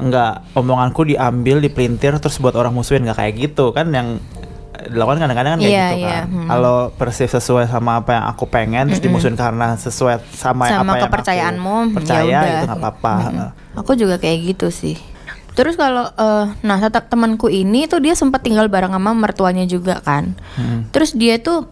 nggak 0.01 0.57
omonganku 0.57 1.05
diambil 1.05 1.61
dipelintir 1.61 2.17
terus 2.17 2.41
buat 2.41 2.57
orang 2.57 2.73
musuhin 2.73 3.05
nggak 3.05 3.17
kayak 3.21 3.33
gitu 3.37 3.69
kan 3.75 3.93
yang 3.93 4.17
dilakukan 4.89 5.17
kadang-kadang 5.21 5.51
kan 5.53 5.59
kayak 5.59 5.73
Iya, 5.73 5.85
gitu 5.91 5.99
iya, 6.01 6.09
kan 6.09 6.25
hmm. 6.31 6.47
kalau 6.49 6.77
persis 6.95 7.29
sesuai 7.29 7.65
sama 7.69 7.91
apa 8.01 8.11
yang 8.17 8.25
aku 8.31 8.43
pengen 8.49 8.83
terus 8.89 9.01
dimusuhin 9.03 9.37
karena 9.37 9.77
sesuai 9.77 10.25
sama, 10.33 10.65
Sama 10.65 10.65
apa 10.65 10.71
yang 10.71 10.89
aku 10.89 11.05
kepercayaanmu, 11.05 11.75
ya 11.77 11.93
percaya 11.93 12.37
udah. 12.39 12.49
itu 12.49 12.65
nggak 12.65 12.81
apa-apa 12.81 13.13
Aku 13.77 13.91
juga 13.95 14.19
kayak 14.19 14.37
gitu 14.51 14.67
sih. 14.67 14.99
Terus 15.51 15.75
kalau 15.75 16.07
eh, 16.07 16.45
nah 16.63 16.77
tetap 16.79 17.11
temanku 17.11 17.51
ini 17.51 17.87
tuh 17.87 17.99
dia 17.99 18.15
sempat 18.15 18.43
tinggal 18.43 18.71
bareng 18.71 18.91
sama 18.95 19.11
mertuanya 19.11 19.67
juga 19.67 19.99
kan. 19.99 20.35
Hmm. 20.55 20.87
Terus 20.95 21.11
dia 21.15 21.39
tuh 21.43 21.67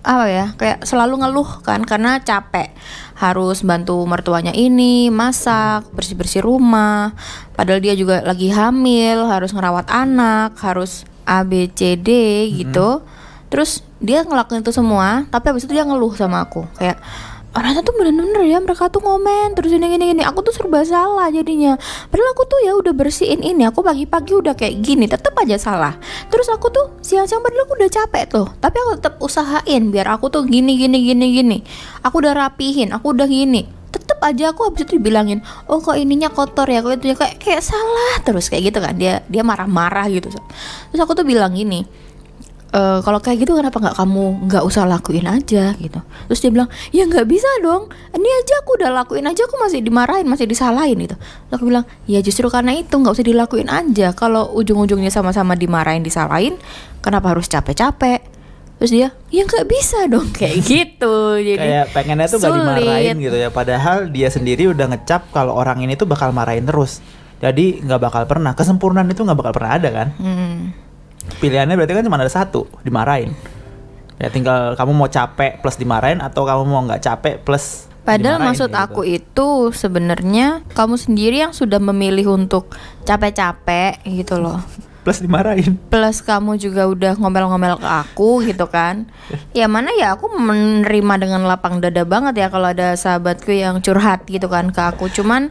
apa 0.00 0.26
ya 0.32 0.46
kayak 0.56 0.88
selalu 0.88 1.20
ngeluh 1.20 1.60
kan 1.60 1.84
karena 1.84 2.20
capek. 2.20 2.72
Harus 3.20 3.60
bantu 3.60 4.00
mertuanya 4.08 4.48
ini 4.56 5.12
masak 5.12 5.84
bersih 5.92 6.16
bersih 6.16 6.40
rumah. 6.40 7.12
Padahal 7.52 7.84
dia 7.84 7.92
juga 7.92 8.24
lagi 8.24 8.48
hamil 8.48 9.28
harus 9.28 9.52
ngerawat 9.52 9.92
anak 9.92 10.56
harus 10.64 11.04
A 11.28 11.44
B 11.44 11.68
C 11.68 12.00
D 12.00 12.08
gitu. 12.56 13.04
Terus 13.52 13.84
dia 14.00 14.24
ngelakuin 14.24 14.64
itu 14.64 14.72
semua 14.72 15.28
tapi 15.28 15.52
habis 15.52 15.68
itu 15.68 15.76
dia 15.76 15.84
ngeluh 15.84 16.16
sama 16.16 16.48
aku. 16.48 16.64
Kayak 16.80 16.96
orangnya 17.50 17.82
tuh 17.82 17.94
bener-bener 17.98 18.46
ya 18.46 18.58
mereka 18.62 18.86
tuh 18.86 19.02
ngomen 19.02 19.58
terus 19.58 19.74
ini 19.74 19.90
gini 19.90 20.14
gini 20.14 20.22
aku 20.22 20.46
tuh 20.46 20.54
serba 20.54 20.86
salah 20.86 21.26
jadinya. 21.34 21.74
Padahal 22.10 22.30
aku 22.34 22.46
tuh 22.46 22.60
ya 22.62 22.78
udah 22.78 22.94
bersihin 22.94 23.42
ini 23.42 23.66
aku 23.66 23.82
pagi-pagi 23.82 24.32
udah 24.38 24.54
kayak 24.54 24.78
gini 24.82 25.10
tetap 25.10 25.34
aja 25.38 25.58
salah. 25.58 25.98
Terus 26.30 26.46
aku 26.46 26.70
tuh 26.70 26.94
siang-siang 27.02 27.42
padahal 27.42 27.66
aku 27.66 27.74
udah 27.82 27.90
capek 27.90 28.24
tuh 28.30 28.46
tapi 28.62 28.76
aku 28.78 28.90
tetap 29.02 29.14
usahain 29.18 29.82
biar 29.90 30.06
aku 30.14 30.30
tuh 30.30 30.46
gini 30.46 30.78
gini 30.78 31.02
gini 31.02 31.26
gini. 31.34 31.58
Aku 32.06 32.22
udah 32.22 32.34
rapihin 32.38 32.94
aku 32.94 33.12
udah 33.14 33.26
gini. 33.26 33.66
Tetap 33.90 34.22
aja 34.22 34.54
aku 34.54 34.70
habis 34.70 34.86
itu 34.86 35.02
dibilangin 35.02 35.42
oh 35.66 35.82
kok 35.82 35.98
ininya 35.98 36.30
kotor 36.30 36.70
ya 36.70 36.86
kok 36.86 37.02
itu 37.02 37.18
kayak 37.18 37.42
kayak 37.42 37.62
salah. 37.66 38.22
Terus 38.22 38.46
kayak 38.46 38.70
gitu 38.70 38.78
kan 38.78 38.94
dia 38.94 39.26
dia 39.26 39.42
marah-marah 39.42 40.06
gitu. 40.06 40.30
Terus 40.30 41.00
aku 41.02 41.18
tuh 41.18 41.26
bilang 41.26 41.50
gini 41.50 42.09
"Eh, 42.70 42.98
kalau 43.02 43.18
kayak 43.18 43.42
gitu 43.42 43.58
kenapa 43.58 43.82
nggak 43.82 43.96
kamu 43.98 44.46
nggak 44.46 44.62
usah 44.62 44.86
lakuin 44.86 45.26
aja? 45.26 45.74
Gitu. 45.74 45.98
Terus 46.30 46.38
dia 46.38 46.50
bilang 46.54 46.70
ya 46.94 47.02
nggak 47.02 47.26
bisa 47.26 47.50
dong. 47.66 47.90
Ini 48.14 48.28
aja 48.30 48.54
aku 48.62 48.78
udah 48.78 48.90
lakuin 48.94 49.26
aja 49.26 49.42
aku 49.42 49.58
masih 49.58 49.82
dimarahin 49.82 50.30
masih 50.30 50.46
disalahin 50.46 50.94
gitu. 51.02 51.18
Terus 51.18 51.54
aku 51.58 51.66
bilang 51.66 51.82
ya 52.06 52.22
justru 52.22 52.46
karena 52.46 52.78
itu 52.78 52.94
nggak 52.94 53.10
usah 53.10 53.26
dilakuin 53.26 53.66
aja. 53.66 54.14
Kalau 54.14 54.54
ujung-ujungnya 54.54 55.10
sama-sama 55.10 55.58
dimarahin 55.58 56.06
disalahin 56.06 56.54
kenapa 57.02 57.34
harus 57.34 57.50
capek-capek? 57.50 58.22
Terus 58.78 58.90
dia 58.94 59.08
ya 59.34 59.42
nggak 59.42 59.66
bisa 59.66 60.06
dong. 60.06 60.30
Kayak 60.38 60.62
gitu. 60.62 61.42
Jadi 61.42 61.58
kayak 61.58 61.86
pengennya 61.90 62.26
tuh 62.30 62.38
gak 62.38 62.54
sulit. 62.54 62.62
dimarahin 62.62 63.16
gitu 63.18 63.36
ya. 63.36 63.50
Padahal 63.50 64.14
dia 64.14 64.30
sendiri 64.30 64.70
udah 64.70 64.94
ngecap 64.94 65.34
kalau 65.34 65.58
orang 65.58 65.82
ini 65.82 65.98
tuh 65.98 66.06
bakal 66.06 66.30
marahin 66.30 66.70
terus. 66.70 67.02
Jadi 67.42 67.82
nggak 67.82 67.98
bakal 67.98 68.22
pernah. 68.30 68.54
Kesempurnaan 68.54 69.10
itu 69.10 69.26
nggak 69.26 69.38
bakal 69.42 69.52
pernah 69.58 69.72
ada 69.74 69.88
kan? 69.90 70.08
Hmm. 70.22 70.70
Pilihannya 71.38 71.78
berarti 71.78 71.94
kan 71.94 72.04
cuma 72.06 72.18
ada 72.18 72.32
satu 72.32 72.66
dimarahin 72.82 73.30
ya 74.20 74.28
tinggal 74.28 74.76
kamu 74.76 74.92
mau 74.92 75.08
capek 75.08 75.62
plus 75.64 75.80
dimarahin 75.80 76.20
atau 76.20 76.44
kamu 76.44 76.62
mau 76.68 76.82
nggak 76.84 77.02
capek 77.02 77.40
plus 77.40 77.90
Padahal 78.00 78.40
maksud 78.40 78.72
kayak 78.72 78.90
aku 78.90 79.00
gitu. 79.04 79.16
itu 79.20 79.48
sebenarnya 79.76 80.64
kamu 80.72 80.96
sendiri 80.96 81.36
yang 81.46 81.52
sudah 81.52 81.78
memilih 81.78 82.32
untuk 82.32 82.72
capek-capek 83.04 84.02
gitu 84.08 84.40
loh. 84.40 84.58
plus 85.00 85.20
dimarahin 85.24 85.80
Plus 85.88 86.20
kamu 86.20 86.60
juga 86.60 86.84
udah 86.84 87.16
ngomel-ngomel 87.16 87.80
ke 87.80 87.88
aku 87.88 88.44
gitu 88.44 88.68
kan. 88.68 89.08
Ya 89.56 89.64
mana 89.64 89.88
ya 89.96 90.12
aku 90.12 90.28
menerima 90.32 91.14
dengan 91.16 91.48
lapang 91.48 91.80
dada 91.80 92.04
banget 92.04 92.36
ya 92.36 92.48
kalau 92.52 92.68
ada 92.68 92.92
sahabatku 92.96 93.48
yang 93.52 93.80
curhat 93.80 94.28
gitu 94.28 94.48
kan 94.48 94.68
ke 94.72 94.80
aku. 94.80 95.08
Cuman 95.08 95.48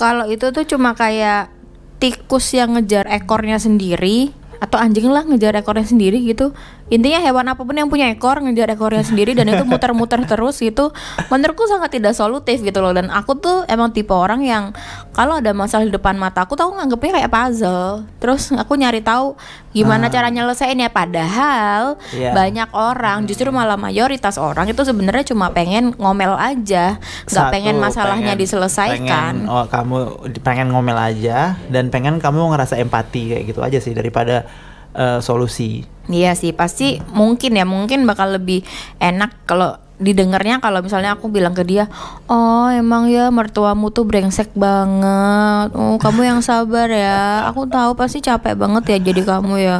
kalau 0.00 0.24
itu 0.30 0.48
tuh 0.54 0.64
cuma 0.64 0.96
kayak 0.96 1.52
tikus 1.98 2.54
yang 2.54 2.78
ngejar 2.78 3.10
ekornya 3.10 3.58
sendiri 3.58 4.32
atau 4.58 4.76
anjing 4.76 5.06
lah 5.06 5.22
ngejar 5.22 5.54
ekornya 5.54 5.84
sendiri 5.84 6.18
gitu. 6.20 6.50
Intinya 6.88 7.20
hewan 7.20 7.44
apa 7.46 7.60
pun 7.60 7.72
yang 7.72 7.86
punya 7.86 8.08
ekor 8.08 8.40
ngejar 8.40 8.64
ekornya 8.70 9.04
sendiri 9.04 9.32
dan 9.32 9.44
itu 9.46 9.60
muter-muter 9.62 10.24
terus 10.30 10.56
gitu. 10.56 10.88
Menurutku 11.26 11.62
sangat 11.64 11.92
tidak 11.92 12.12
solutif 12.12 12.58
gitu 12.58 12.78
loh. 12.78 12.90
Dan 12.90 13.08
aku 13.08 13.36
tuh 13.36 13.62
emang 13.66 13.90
tipe 13.90 14.10
orang 14.10 14.40
yang 14.40 14.72
kalau 15.12 15.36
ada 15.36 15.52
masalah 15.52 15.84
di 15.84 15.92
depan 15.92 16.16
mata 16.16 16.42
aku 16.42 16.54
tuh 16.54 16.66
aku 16.66 16.74
nganggepnya 16.76 17.12
kayak 17.18 17.30
puzzle. 17.30 18.08
Terus 18.16 18.50
aku 18.52 18.74
nyari 18.74 18.98
tahu 18.98 19.36
gimana 19.70 20.08
Ah. 20.08 20.10
cara 20.10 20.28
nyelesainnya. 20.28 20.88
Padahal 20.88 22.00
Iya. 22.10 22.32
banyak 22.32 22.68
orang 22.72 23.24
justru 23.24 23.48
malah 23.48 23.76
mayoritas 23.76 24.34
orang 24.34 24.66
itu 24.66 24.80
sebenarnya 24.80 25.28
cuma 25.28 25.50
pengen 25.50 25.92
ngomel 25.94 26.34
aja. 26.34 26.96
Nggak 27.26 27.46
pengen 27.52 27.76
masalahnya 27.78 28.32
pengen- 28.32 28.40
diselesaikan. 28.40 29.34
pengen, 29.36 29.36
oh 29.46 29.68
kamu 29.68 29.98
pengen 30.40 30.68
ngomel 30.68 30.96
aja 30.96 31.60
dan 31.68 31.88
pengen 31.88 32.16
kamu 32.16 32.48
ngerasa 32.48 32.74
empati 32.76 33.22
kayak 33.28 33.44
gitu 33.46 33.60
aja 33.60 33.76
sih 33.76 33.92
daripada 33.92 34.47
eh, 34.94 35.20
solusi. 35.20 35.84
Iya 36.08 36.32
sih 36.32 36.56
pasti 36.56 37.04
mungkin 37.12 37.52
ya 37.52 37.68
mungkin 37.68 38.08
bakal 38.08 38.32
lebih 38.40 38.64
enak 38.96 39.44
kalau 39.44 39.76
didengarnya 39.98 40.62
kalau 40.62 40.78
misalnya 40.78 41.18
aku 41.18 41.26
bilang 41.26 41.58
ke 41.58 41.66
dia 41.66 41.90
oh 42.30 42.70
emang 42.70 43.10
ya 43.10 43.28
mertuamu 43.34 43.90
tuh 43.90 44.06
brengsek 44.06 44.54
banget. 44.54 45.74
Oh 45.74 45.98
kamu 46.00 46.20
yang 46.24 46.40
sabar 46.40 46.88
ya. 46.88 47.44
Aku 47.50 47.68
tahu 47.68 47.92
pasti 47.98 48.22
capek 48.22 48.56
banget 48.56 48.96
ya 48.96 48.98
jadi 49.12 49.22
kamu 49.26 49.54
ya. 49.60 49.78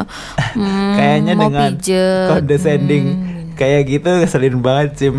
Hmm, 0.53 0.99
kayaknya 0.99 1.33
mau 1.33 1.49
dengan 1.49 1.71
pijet. 1.73 2.29
condescending 2.29 3.05
Hmm. 3.09 3.57
kayak 3.57 3.83
gitu 3.89 4.09
ngeselin 4.11 4.59
banget 4.61 4.91
Cim. 4.99 5.17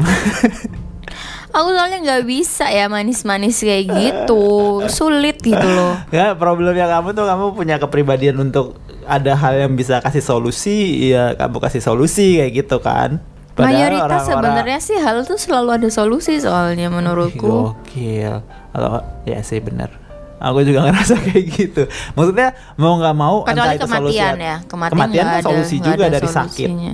Aku 1.49 1.73
soalnya 1.73 1.97
nggak 2.05 2.29
bisa 2.29 2.69
ya 2.69 2.85
manis-manis 2.85 3.57
kayak 3.65 3.89
gitu. 3.89 4.45
Sulit 4.85 5.41
gitu 5.41 5.57
loh. 5.57 5.97
Ya 6.13 6.37
problemnya 6.37 6.85
kamu 6.85 7.17
tuh 7.17 7.25
kamu 7.25 7.57
punya 7.57 7.81
kepribadian 7.81 8.37
untuk 8.37 8.77
ada 9.09 9.33
hal 9.33 9.53
yang 9.59 9.73
bisa 9.73 9.97
kasih 9.97 10.21
solusi, 10.21 10.77
ya 11.09 11.33
kamu 11.33 11.57
kasih 11.59 11.81
solusi 11.81 12.37
kayak 12.37 12.53
gitu 12.55 12.77
kan. 12.79 13.17
mayoritas 13.57 14.23
orang-orang- 14.23 14.23
sebenarnya 14.63 14.79
sih 14.79 14.95
hal 14.95 15.17
tuh 15.21 15.35
selalu 15.35 15.69
ada 15.73 15.89
solusi 15.89 16.39
soalnya 16.39 16.87
menurutku 16.87 17.75
Gokil. 17.75 18.39
Kalau 18.69 18.93
ya 19.25 19.41
sih 19.41 19.59
bener. 19.59 19.91
Aku 20.39 20.63
juga 20.63 20.79
ngerasa 20.85 21.19
kayak 21.19 21.43
gitu. 21.49 21.83
Maksudnya 22.13 22.55
mau 22.75 22.95
nggak 22.95 23.11
mau 23.13 23.43
kecuali 23.43 23.59
entah 23.59 23.75
itu 23.75 23.83
kematian 23.83 23.99
solusi- 24.31 24.39
ya 24.39 24.57
kematian, 24.63 24.93
Kematian 24.95 25.19
kan 25.21 25.33
ada- 25.33 25.43
solusi 25.43 25.75
juga 25.77 25.91
ada 25.99 26.15
dari 26.15 26.27
sakit. 26.29 26.67
solusinya. 26.69 26.93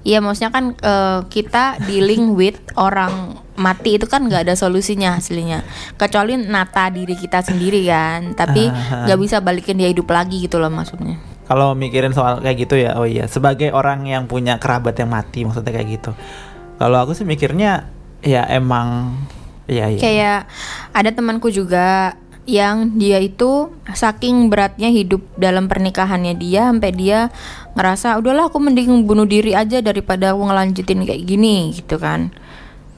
Iya 0.00 0.18
maksudnya 0.18 0.48
kan 0.48 0.64
eh, 0.72 1.20
kita 1.28 1.64
dealing 1.82 2.32
with 2.32 2.56
orang 2.74 3.12
mati 3.54 3.98
itu 3.98 4.06
kan 4.06 4.24
nggak 4.24 4.48
ada 4.48 4.54
solusinya 4.54 5.12
aslinya 5.12 5.60
kecuali 5.92 6.38
nata 6.38 6.88
diri 6.88 7.12
kita 7.12 7.42
sendiri 7.42 7.84
kan 7.84 8.32
tapi 8.32 8.64
Ah, 8.64 8.72
ah. 8.72 9.04
nggak 9.04 9.18
bisa 9.18 9.36
balikin 9.38 9.76
dia 9.76 9.90
hidup 9.90 10.06
lagi 10.08 10.40
gitu 10.40 10.56
loh 10.56 10.70
maksudnya 10.70 11.18
Kalau 11.48 11.72
mikirin 11.72 12.12
soal 12.12 12.44
kayak 12.44 12.68
gitu 12.68 12.76
ya, 12.76 13.00
oh 13.00 13.08
iya, 13.08 13.24
sebagai 13.24 13.72
orang 13.72 14.04
yang 14.04 14.28
punya 14.28 14.60
kerabat 14.60 15.00
yang 15.00 15.08
mati, 15.08 15.48
maksudnya 15.48 15.72
kayak 15.72 15.88
gitu. 15.96 16.10
Kalau 16.76 17.00
aku 17.00 17.16
sih 17.16 17.24
mikirnya, 17.24 17.88
ya 18.20 18.44
emang, 18.52 19.16
ya 19.64 19.88
iya. 19.88 20.00
kayak 20.00 20.40
ada 20.92 21.10
temanku 21.10 21.48
juga 21.48 22.14
yang 22.48 22.96
dia 22.96 23.20
itu 23.20 23.68
saking 23.92 24.48
beratnya 24.48 24.88
hidup 24.88 25.20
dalam 25.36 25.68
pernikahannya 25.68 26.32
dia 26.32 26.72
sampai 26.72 26.96
dia 26.96 27.28
ngerasa 27.76 28.16
udahlah 28.16 28.48
aku 28.48 28.56
mending 28.56 29.04
bunuh 29.04 29.28
diri 29.28 29.52
aja 29.52 29.84
daripada 29.84 30.32
aku 30.32 30.48
ngelanjutin 30.48 31.04
kayak 31.04 31.28
gini 31.28 31.76
gitu 31.76 32.00
kan 32.00 32.32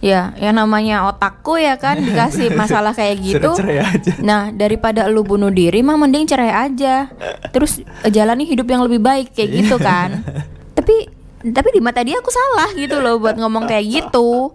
ya 0.00 0.32
yang 0.40 0.56
namanya 0.56 1.04
otakku 1.12 1.60
ya 1.60 1.76
kan 1.76 2.00
dikasih 2.08 2.56
masalah 2.56 2.96
kayak 2.96 3.20
gitu. 3.20 3.52
cerai 3.52 3.84
aja. 3.84 4.12
nah 4.24 4.48
daripada 4.48 5.06
lu 5.06 5.22
bunuh 5.22 5.52
diri 5.52 5.84
mah 5.84 6.00
mending 6.00 6.24
cerai 6.26 6.50
aja. 6.50 7.12
Terus 7.52 7.84
eh, 7.84 8.10
jalani 8.10 8.48
hidup 8.48 8.66
yang 8.66 8.82
lebih 8.84 9.00
baik 9.00 9.36
kayak 9.36 9.50
gitu 9.64 9.76
kan. 9.76 10.24
Tapi 10.76 11.20
tapi 11.40 11.68
di 11.72 11.80
mata 11.80 12.04
dia 12.04 12.20
aku 12.20 12.28
salah 12.28 12.68
gitu 12.76 13.00
loh 13.00 13.16
buat 13.16 13.36
ngomong 13.40 13.64
kayak 13.64 13.84
gitu 13.88 14.52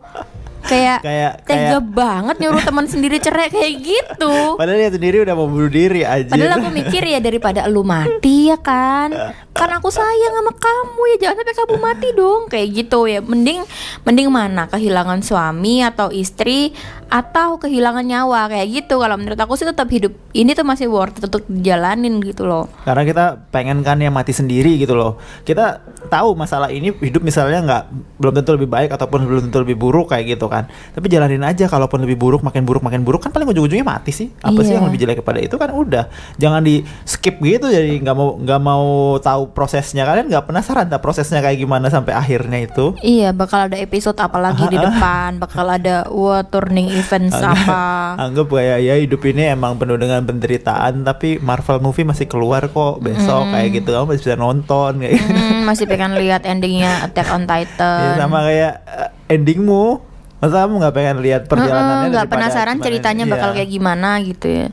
kayak 0.65 0.97
Kayak 1.05 1.33
tega 1.45 1.77
kayak 1.77 1.83
banget 1.93 2.35
nyuruh 2.41 2.63
teman 2.63 2.85
sendiri 2.89 3.17
cerai 3.21 3.49
kayak 3.53 3.73
gitu. 3.81 4.57
Padahal 4.57 4.79
dia 4.81 4.91
sendiri 4.91 5.17
udah 5.21 5.33
mau 5.37 5.47
bunuh 5.47 5.69
diri 5.69 6.01
aja. 6.01 6.31
Padahal 6.31 6.61
aku 6.61 6.69
mikir 6.73 7.03
ya 7.05 7.19
daripada 7.19 7.67
lu 7.67 7.85
mati 7.85 8.49
ya 8.49 8.57
kan? 8.57 9.13
Kan 9.55 9.71
aku 9.71 9.87
sayang 9.87 10.35
sama 10.35 10.51
kamu 10.51 11.01
ya 11.15 11.17
Jangan 11.23 11.35
sampai 11.39 11.55
kamu 11.55 11.75
mati 11.79 12.07
dong. 12.11 12.41
Kayak 12.51 12.67
gitu 12.75 12.99
ya. 13.07 13.19
Mending 13.23 13.63
mending 14.03 14.27
mana? 14.27 14.67
Kehilangan 14.67 15.23
suami 15.23 15.79
atau 15.79 16.11
istri 16.11 16.75
Atau 17.07 17.55
kehilangan 17.63 18.03
nyawa? 18.03 18.51
Kayak 18.51 18.67
gitu. 18.83 18.99
Kalau 18.99 19.15
menurut 19.15 19.39
aku 19.39 19.55
sih 19.55 19.63
tetap 19.63 19.87
hidup 19.87 20.11
Ini 20.35 20.51
tuh 20.51 20.67
masih 20.67 20.91
worth 20.91 21.19
it 21.19 21.31
untuk 21.31 21.47
dijalanin 21.47 22.19
gitu 22.19 22.43
loh. 22.43 22.67
Karena 22.83 23.03
kita 23.07 23.25
pengen 23.51 23.79
kan 23.83 23.99
yang 23.99 24.11
mati 24.11 24.35
sendiri 24.35 24.75
gitu 24.75 24.91
loh. 24.91 25.19
Kita 25.47 25.79
tahu 26.11 26.35
masalah 26.35 26.71
ini 26.71 26.91
hidup 27.03 27.23
misalnya 27.23 27.59
nggak 27.63 27.83
belum 28.19 28.33
tentu 28.39 28.51
lebih 28.55 28.69
baik 28.71 28.89
ataupun 28.95 29.19
belum 29.27 29.41
tentu 29.49 29.59
lebih 29.63 29.75
buruk 29.75 30.11
kayak 30.11 30.35
gitu 30.35 30.47
kan. 30.47 30.54
Tapi 30.63 31.05
jalanin 31.05 31.43
aja 31.43 31.67
kalaupun 31.67 31.99
lebih 31.99 32.15
buruk 32.15 32.39
makin 32.39 32.63
buruk 32.63 32.79
makin 32.79 33.03
buruk 33.03 33.19
kan 33.19 33.29
paling 33.29 33.43
ujung-ujungnya 33.45 33.83
mati 33.83 34.15
sih. 34.15 34.31
Apa 34.39 34.61
sih 34.61 34.71
Iya. 34.71 34.79
yang 34.79 34.87
lebih 34.87 34.99
jelek 35.01 35.17
kepada 35.19 35.39
itu 35.39 35.55
kan 35.55 35.69
udah. 35.69 36.07
Jangan 36.35 36.61
di 36.61 36.79
skip 37.03 37.35
gitu 37.37 37.67
jadi 37.67 37.99
nggak 37.99 38.15
mau 38.15 38.37
nggak 38.37 38.61
mau 38.61 38.85
tahu 39.17 39.51
prosesnya 39.51 40.05
kalian 40.05 40.29
nggak 40.29 40.45
penasaran 40.45 40.87
tak 40.87 41.01
prosesnya 41.01 41.39
kayak 41.39 41.59
gimana 41.59 41.89
sampai 41.89 42.13
akhirnya 42.13 42.63
itu. 42.63 42.95
Iya 42.99 43.31
bakal 43.31 43.67
ada 43.67 43.75
episode 43.75 44.15
apa 44.15 44.39
lagi 44.39 44.63
di 44.67 44.77
Ah, 44.77 44.79
ah. 44.79 44.85
depan 44.87 45.31
Bakal 45.41 45.65
ada 45.67 45.95
Wah 46.07 46.45
turning 46.45 46.87
event 46.89 47.33
apa. 47.33 47.81
Anggap 48.23 48.47
kayak 48.47 48.79
ya 48.79 48.95
hidup 48.95 49.25
ini 49.25 49.49
emang 49.49 49.75
penuh 49.75 49.97
dengan 49.97 50.21
penderitaan 50.21 51.01
tapi 51.01 51.41
Marvel 51.41 51.81
movie 51.81 52.05
masih 52.05 52.25
keluar 52.25 52.61
kok 52.65 52.99
besok 52.99 53.49
kayak 53.49 53.69
gitu 53.73 53.89
kamu 53.89 54.05
masih 54.05 54.21
bisa 54.21 54.35
nonton 54.35 54.91
kayak 54.99 55.13
gitu. 55.15 55.31
Hmm, 55.31 55.59
masih 55.65 55.85
pengen 55.85 56.13
lihat 56.13 56.45
endingnya 56.45 57.01
Attack 57.01 57.31
on 57.31 57.43
Titan. 57.43 57.99
Ya, 58.05 58.13
sama 58.17 58.43
kayak 58.43 58.73
eh, 58.85 59.09
endingmu 59.31 60.03
masa 60.45 60.65
kamu 60.65 60.73
nggak 60.85 60.95
pengen 60.95 61.17
lihat 61.25 61.41
perjalanannya 61.49 62.07
nggak 62.13 62.29
penasaran 62.29 62.77
ceritanya 62.77 63.25
iya. 63.25 63.31
bakal 63.33 63.49
kayak 63.57 63.69
gimana 63.73 64.21
gitu 64.21 64.47
ya. 64.47 64.67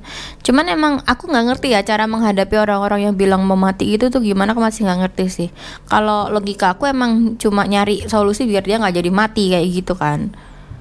Cuman 0.45 0.69
emang 0.69 0.93
aku 1.09 1.33
nggak 1.33 1.45
ngerti 1.49 1.69
ya 1.73 1.81
cara 1.81 2.05
menghadapi 2.05 2.55
orang-orang 2.61 3.09
yang 3.09 3.15
bilang 3.17 3.43
mau 3.49 3.57
mati 3.57 3.97
itu 3.97 4.13
tuh 4.13 4.21
gimana 4.21 4.53
aku 4.53 4.61
masih 4.61 4.85
nggak 4.85 5.01
ngerti 5.09 5.25
sih. 5.33 5.49
Kalau 5.89 6.29
logika 6.29 6.77
aku 6.77 6.85
emang 6.87 7.41
cuma 7.41 7.65
nyari 7.65 8.05
solusi 8.07 8.45
biar 8.45 8.63
dia 8.63 8.77
nggak 8.77 9.01
jadi 9.01 9.11
mati 9.11 9.51
kayak 9.51 9.69
gitu 9.73 9.97
kan. 9.97 10.31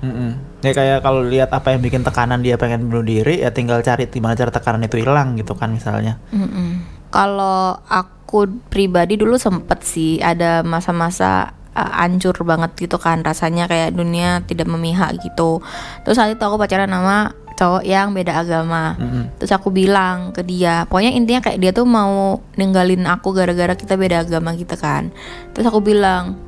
Mm-mm. 0.01 0.61
Ya 0.65 0.73
kayak 0.73 1.05
kalau 1.05 1.21
lihat 1.25 1.53
apa 1.53 1.73
yang 1.77 1.81
bikin 1.81 2.01
tekanan 2.01 2.41
dia 2.41 2.57
pengen 2.57 2.89
bunuh 2.89 3.05
diri 3.05 3.45
ya 3.45 3.53
tinggal 3.53 3.85
cari 3.85 4.09
gimana 4.09 4.33
cara 4.33 4.49
tekanan 4.49 4.85
itu 4.85 4.97
hilang 4.97 5.37
gitu 5.37 5.53
kan 5.53 5.69
misalnya. 5.69 6.17
Mm-mm. 6.33 6.83
Kalau 7.13 7.77
aku 7.85 8.49
pribadi 8.73 9.19
dulu 9.19 9.37
sempet 9.37 9.85
sih 9.85 10.17
ada 10.23 10.65
masa-masa 10.65 11.53
uh, 11.75 11.91
hancur 12.03 12.35
banget 12.43 12.71
gitu 12.77 12.97
kan 12.99 13.23
rasanya 13.23 13.67
kayak 13.67 13.95
dunia 13.95 14.43
tidak 14.47 14.67
memihak 14.67 15.19
gitu. 15.23 15.63
Terus 16.03 16.15
saat 16.19 16.35
itu 16.35 16.43
aku 16.43 16.59
pacaran 16.59 16.91
sama 16.91 17.35
cowok 17.61 17.83
yang 17.85 18.09
beda 18.17 18.41
agama. 18.41 18.97
Mm-mm. 18.97 19.37
Terus 19.37 19.51
aku 19.53 19.69
bilang 19.69 20.33
ke 20.33 20.41
dia, 20.41 20.89
pokoknya 20.89 21.13
intinya 21.13 21.41
kayak 21.45 21.59
dia 21.61 21.71
tuh 21.71 21.85
mau 21.85 22.41
ninggalin 22.57 23.05
aku 23.05 23.37
gara-gara 23.37 23.77
kita 23.77 23.93
beda 23.93 24.25
agama 24.25 24.57
gitu 24.57 24.73
kan. 24.79 25.13
Terus 25.53 25.69
aku 25.69 25.77
bilang, 25.83 26.41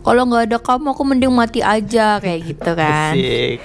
kalau 0.00 0.24
nggak 0.24 0.48
ada 0.48 0.58
kamu 0.62 0.96
aku 0.96 1.02
mending 1.04 1.34
mati 1.36 1.60
aja 1.60 2.16
kayak 2.16 2.40
gitu 2.48 2.70
kan. 2.72 3.12
Asik. 3.12 3.60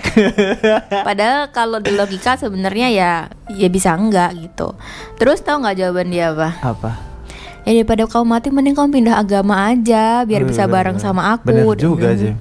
Padahal 1.08 1.48
kalau 1.56 1.80
di 1.80 1.96
logika 1.96 2.36
sebenarnya 2.36 2.88
ya 2.92 3.12
ya 3.56 3.68
bisa 3.72 3.96
enggak 3.96 4.36
gitu. 4.36 4.76
Terus 5.16 5.40
tahu 5.40 5.64
nggak 5.64 5.78
jawaban 5.80 6.12
dia 6.12 6.36
apa? 6.36 6.52
apa? 6.60 7.13
Ya 7.64 7.72
daripada 7.80 8.04
kamu 8.04 8.26
mati 8.28 8.48
mending 8.52 8.76
kamu 8.76 8.90
pindah 8.92 9.16
agama 9.16 9.72
aja 9.72 10.28
biar 10.28 10.44
bisa 10.44 10.68
Bener, 10.68 10.74
bareng 10.76 10.98
bener. 11.00 11.08
sama 11.08 11.22
aku. 11.32 11.48
Bener 11.48 11.64
Dia 11.64 11.80
juga, 11.80 12.10
Jim. 12.12 12.36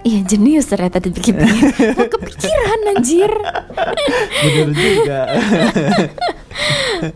Iya 0.00 0.20
jenius 0.24 0.64
ternyata 0.64 0.96
dipikir-pikir. 0.96 1.64
Kok 2.00 2.08
kepikiran 2.08 2.78
anjir. 2.96 3.32
Bener 4.44 4.68
juga. 4.72 5.20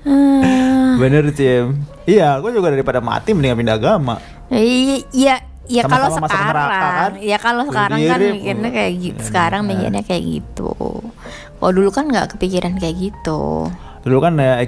Ah. 0.05 0.97
Bener 1.01 1.25
Jim. 1.33 1.85
Iya, 2.05 2.41
aku 2.41 2.53
juga 2.53 2.73
daripada 2.73 3.01
mati 3.01 3.33
mendingan 3.33 3.57
pindah 3.61 3.77
agama. 3.81 4.21
Iya, 4.53 5.01
iya, 5.17 5.35
ya 5.65 5.83
kalau 5.89 6.13
sekarang, 6.13 6.69
kan? 6.69 7.13
ya 7.21 7.37
kalau 7.41 7.63
sekarang 7.69 7.99
kan 8.05 8.21
mikirnya 8.21 8.71
kayak 8.73 8.93
gitu. 9.01 9.21
Sekarang 9.25 9.61
nah. 9.65 9.69
mikirnya 9.73 10.03
kayak 10.05 10.25
gitu. 10.25 10.73
Kalau 11.57 11.73
dulu 11.73 11.89
kan 11.89 12.05
nggak 12.09 12.37
kepikiran 12.37 12.77
kayak 12.77 12.97
gitu. 13.01 13.73
Dulu 14.05 14.21
kan 14.21 14.37
ya, 14.37 14.61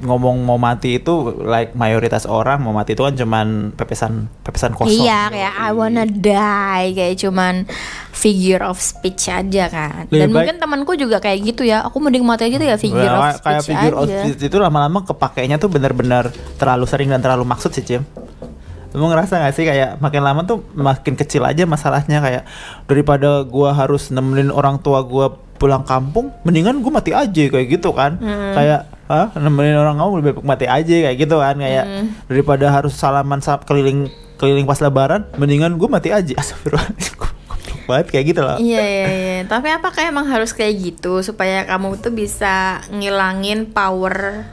ngomong 0.00 0.40
mau 0.40 0.56
mati 0.56 0.96
itu 0.96 1.12
like 1.38 1.72
mayoritas 1.72 2.24
orang 2.24 2.58
mau 2.58 2.72
mati 2.72 2.92
itu 2.92 3.04
kan 3.04 3.12
cuman 3.12 3.46
pepesan 3.70 4.32
pepesan 4.40 4.72
kosong. 4.72 5.04
Iya, 5.04 5.28
kayak 5.28 5.54
I 5.54 5.70
wanna 5.70 6.04
die, 6.04 6.96
kayak 6.96 7.20
cuman 7.20 7.68
figure 8.10 8.64
of 8.64 8.80
speech 8.80 9.28
aja 9.28 9.68
kan. 9.68 10.08
Lebih 10.08 10.16
Dan 10.16 10.26
baik- 10.26 10.32
mungkin 10.32 10.56
temanku 10.58 10.92
juga 10.96 11.20
kayak 11.20 11.38
gitu 11.46 11.62
ya. 11.62 11.84
Aku 11.84 12.00
mending 12.00 12.24
mati 12.24 12.48
aja 12.48 12.56
tuh 12.56 12.64
ya 12.64 12.76
figure 12.76 13.04
Ya, 13.04 13.12
of 13.12 13.20
kayak- 13.20 13.38
kayak 13.38 13.60
speech 13.60 13.68
figure 13.76 13.94
aja. 13.94 14.00
of 14.00 14.08
speech 14.24 14.42
itu 14.42 14.56
lama-lama 14.56 14.98
kepakainya 15.04 15.56
tuh 15.56 15.68
bener-bener 15.68 16.24
terlalu 16.56 16.84
sering 16.84 17.08
dan 17.08 17.20
terlalu 17.20 17.44
maksud 17.44 17.68
sih 17.70 17.84
Jim. 17.84 18.02
Lu 18.90 19.04
ngerasa 19.04 19.36
gak 19.38 19.52
sih 19.52 19.64
kayak 19.64 19.98
makin 19.98 20.22
lama 20.22 20.42
tuh 20.42 20.64
makin 20.72 21.12
kecil 21.12 21.42
aja 21.42 21.64
masalahnya 21.64 22.18
kayak 22.18 22.42
daripada 22.84 23.42
gua 23.42 23.72
harus 23.72 24.08
nemenin 24.08 24.48
orang 24.48 24.78
tua 24.78 25.02
gua 25.02 25.28
pulang 25.58 25.82
kampung, 25.82 26.30
mendingan 26.42 26.80
gua 26.80 26.96
mati 26.96 27.10
aja 27.10 27.44
kayak 27.48 27.66
gitu 27.68 27.90
kan. 27.90 28.16
Hmm. 28.16 28.54
Kayak 28.54 28.80
ah 29.08 29.32
nemenin 29.34 29.74
orang 29.74 29.96
kamu 29.96 30.10
lebih 30.16 30.32
baik 30.34 30.46
mati 30.46 30.66
aja 30.66 30.94
kayak 31.04 31.16
gitu 31.18 31.36
kan 31.36 31.56
kayak 31.56 31.84
Hmm. 31.84 32.06
daripada 32.26 32.66
harus 32.68 32.92
salaman 32.92 33.40
sa- 33.40 33.58
keliling 33.58 34.06
keliling 34.36 34.64
pas 34.64 34.78
lebaran, 34.78 35.26
mendingan 35.34 35.76
gua 35.76 35.88
mati 35.90 36.08
aja. 36.08 36.32
Astagfirullahaladzim. 36.40 37.16
Banget 37.84 38.06
kayak 38.08 38.24
gitu 38.26 38.40
loh. 38.40 38.56
Iya 38.56 38.80
iya 38.80 39.06
iya. 39.08 39.38
Tapi 39.44 39.68
apakah 39.68 40.04
emang 40.04 40.28
harus 40.28 40.52
kayak 40.52 40.76
gitu 40.76 41.20
supaya 41.20 41.64
kamu 41.64 41.96
tuh 41.98 42.12
bisa 42.12 42.84
ngilangin 42.88 43.68
power 43.68 44.44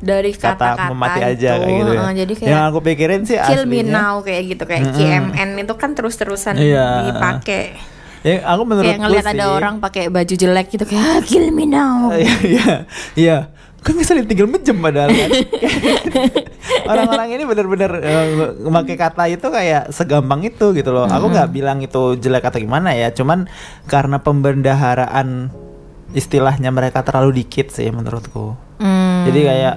dari 0.00 0.32
kata 0.32 0.56
kata-kata 0.56 0.88
mau 0.88 0.96
mati 0.98 1.20
itu. 1.20 1.28
aja 1.30 1.50
kayak 1.56 1.70
gitu 1.70 1.92
ya. 1.92 2.02
Jadi 2.16 2.32
kayak 2.34 2.50
yang 2.50 2.62
aku 2.66 2.78
pikirin 2.80 3.22
sih 3.22 3.36
kill 3.38 3.64
me 3.64 3.80
now 3.82 4.14
kayak 4.20 4.42
gitu 4.48 4.64
kayak 4.64 4.82
Mm-mm. 4.86 5.36
KMN 5.36 5.50
itu 5.60 5.74
kan 5.76 5.90
terus-terusan 5.92 6.56
Iya. 6.56 6.88
dipakai. 7.06 7.64
ya 8.20 8.44
aku 8.44 8.62
menurut 8.64 8.84
kayak 8.84 9.00
ngeliat 9.00 9.26
ada 9.26 9.44
orang 9.50 9.74
pakai 9.78 10.08
baju 10.08 10.34
jelek 10.34 10.68
gitu 10.70 10.84
kayak 10.84 11.00
"Ah, 11.00 11.20
kill 11.20 11.48
me 11.50 11.64
now. 11.64 12.08
Iya, 12.16 12.34
iya, 12.42 12.72
iya. 13.14 13.36
Kan 13.80 13.96
bisa 13.96 14.12
tinggal 14.12 14.44
menjem 14.44 14.76
padahal 14.76 15.08
kan. 15.08 15.30
Orang-orang 16.90 17.28
ini 17.32 17.44
benar-benar 17.44 17.92
eh, 17.96 18.26
memakai 18.60 18.92
kata 18.94 19.24
itu 19.26 19.46
kayak 19.46 19.88
segampang 19.88 20.44
itu 20.44 20.72
gitu 20.72 20.90
loh. 20.90 21.08
Aku 21.08 21.28
nggak 21.28 21.48
bilang 21.48 21.80
itu 21.80 22.12
jelek 22.14 22.44
atau 22.44 22.60
gimana 22.60 22.92
ya, 22.92 23.08
cuman 23.08 23.48
karena 23.86 24.20
pembendaharaan 24.20 25.48
istilahnya 26.12 26.68
mereka 26.68 27.00
terlalu 27.00 27.40
dikit 27.40 27.70
sih 27.70 27.88
menurutku. 27.88 28.52
Hmm. 28.80 29.28
Jadi 29.28 29.40
kayak 29.44 29.76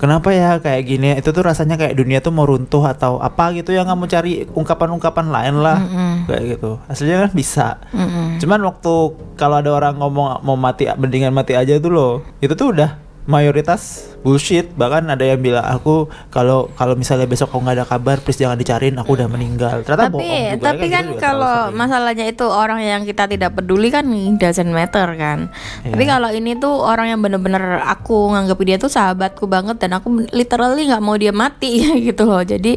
kenapa 0.00 0.32
ya 0.32 0.56
kayak 0.56 0.82
gini? 0.88 1.12
Itu 1.20 1.36
tuh 1.36 1.44
rasanya 1.44 1.76
kayak 1.76 1.92
dunia 1.92 2.24
tuh 2.24 2.32
mau 2.32 2.48
runtuh 2.48 2.80
atau 2.88 3.20
apa 3.20 3.52
gitu 3.52 3.76
yang 3.76 3.84
kamu 3.84 4.08
cari 4.08 4.32
ungkapan-ungkapan 4.48 5.26
lain 5.28 5.54
lah. 5.60 5.76
Mm-mm. 5.76 6.12
Kayak 6.24 6.44
gitu. 6.56 6.80
Aslinya 6.88 7.28
kan 7.28 7.32
bisa. 7.36 7.66
Mm-mm. 7.92 8.40
Cuman 8.40 8.60
waktu 8.64 8.92
kalau 9.36 9.60
ada 9.60 9.70
orang 9.76 10.00
ngomong 10.00 10.40
mau 10.40 10.56
mati 10.56 10.88
mendingan 10.88 11.36
mati 11.36 11.52
aja 11.52 11.76
itu 11.76 11.92
loh. 11.92 12.24
Itu 12.40 12.56
tuh 12.56 12.72
udah 12.72 13.09
mayoritas 13.30 14.10
bullshit. 14.20 14.66
Bahkan 14.74 15.06
ada 15.08 15.22
yang 15.22 15.38
bilang 15.38 15.62
aku 15.62 16.10
kalau 16.28 16.68
kalau 16.74 16.98
misalnya 16.98 17.30
besok 17.30 17.54
aku 17.54 17.62
nggak 17.62 17.76
ada 17.78 17.86
kabar, 17.86 18.18
please 18.18 18.36
jangan 18.36 18.58
dicariin, 18.58 18.98
aku 18.98 19.14
udah 19.14 19.30
meninggal. 19.30 19.86
Ternyata 19.86 20.10
bohong 20.10 20.26
tapi 20.26 20.58
juga. 20.58 20.66
tapi 20.66 20.86
kan 20.90 21.04
juga 21.06 21.20
kalau 21.22 21.56
masalahnya 21.70 22.26
itu 22.26 22.44
orang 22.44 22.82
yang 22.82 23.02
kita 23.06 23.30
tidak 23.30 23.54
peduli 23.54 23.88
kan 23.88 24.04
doesn't 24.36 24.74
matter 24.74 25.06
kan 25.14 25.52
Iya. 25.84 25.92
tapi 25.94 26.04
kalau 26.08 26.30
ini 26.32 26.56
tuh 26.56 26.80
orang 26.80 27.12
yang 27.12 27.20
bener-bener 27.20 27.84
aku 27.84 28.32
nganggap 28.34 28.58
dia 28.64 28.76
tuh 28.80 28.90
sahabatku 28.90 29.44
banget 29.46 29.76
dan 29.78 29.96
aku 29.96 30.24
literally 30.32 30.88
nggak 30.88 31.04
mau 31.04 31.16
dia 31.16 31.32
mati 31.32 31.84
gitu 32.08 32.26
loh 32.26 32.42
jadi 32.42 32.76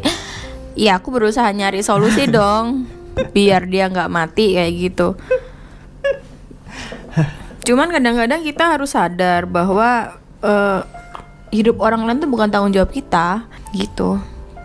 ya 0.78 1.00
aku 1.00 1.10
berusaha 1.10 1.48
nyari 1.50 1.80
solusi 1.80 2.28
dong 2.36 2.86
biar 3.32 3.66
dia 3.66 3.88
nggak 3.88 4.10
mati 4.12 4.56
kayak 4.56 4.72
gitu 4.76 5.08
cuman 7.66 7.88
kadang-kadang 7.88 8.44
kita 8.44 8.76
harus 8.76 8.92
sadar 8.92 9.48
bahwa 9.48 10.20
eh, 10.44 10.80
hidup 11.54 11.80
orang 11.80 12.04
lain 12.04 12.20
tuh 12.20 12.30
bukan 12.30 12.52
tanggung 12.52 12.74
jawab 12.74 12.92
kita 12.92 13.48
gitu. 13.72 14.20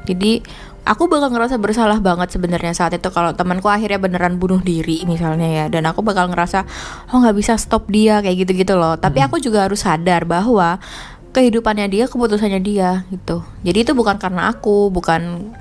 Jadi 0.10 0.42
aku 0.90 1.06
bakal 1.06 1.30
ngerasa 1.30 1.62
bersalah 1.62 2.02
banget 2.02 2.34
sebenarnya 2.34 2.74
saat 2.74 2.98
itu 2.98 3.14
kalau 3.14 3.38
temanku 3.38 3.70
akhirnya 3.70 4.02
beneran 4.02 4.42
bunuh 4.42 4.60
diri 4.60 5.06
misalnya 5.06 5.48
ya. 5.48 5.66
Dan 5.70 5.86
aku 5.88 6.02
bakal 6.02 6.28
ngerasa 6.34 6.66
oh 7.14 7.18
nggak 7.22 7.38
bisa 7.38 7.54
stop 7.62 7.88
dia 7.88 8.20
kayak 8.26 8.46
gitu 8.46 8.52
gitu 8.58 8.74
loh. 8.76 8.98
Tapi 8.98 9.22
aku 9.24 9.38
juga 9.38 9.70
harus 9.70 9.86
sadar 9.86 10.26
bahwa 10.26 10.82
kehidupannya 11.30 11.88
dia 11.94 12.06
keputusannya 12.10 12.60
dia 12.60 13.06
gitu. 13.14 13.46
Jadi 13.62 13.86
itu 13.86 13.92
bukan 13.94 14.18
karena 14.18 14.50
aku 14.50 14.90
bukan 14.90 15.54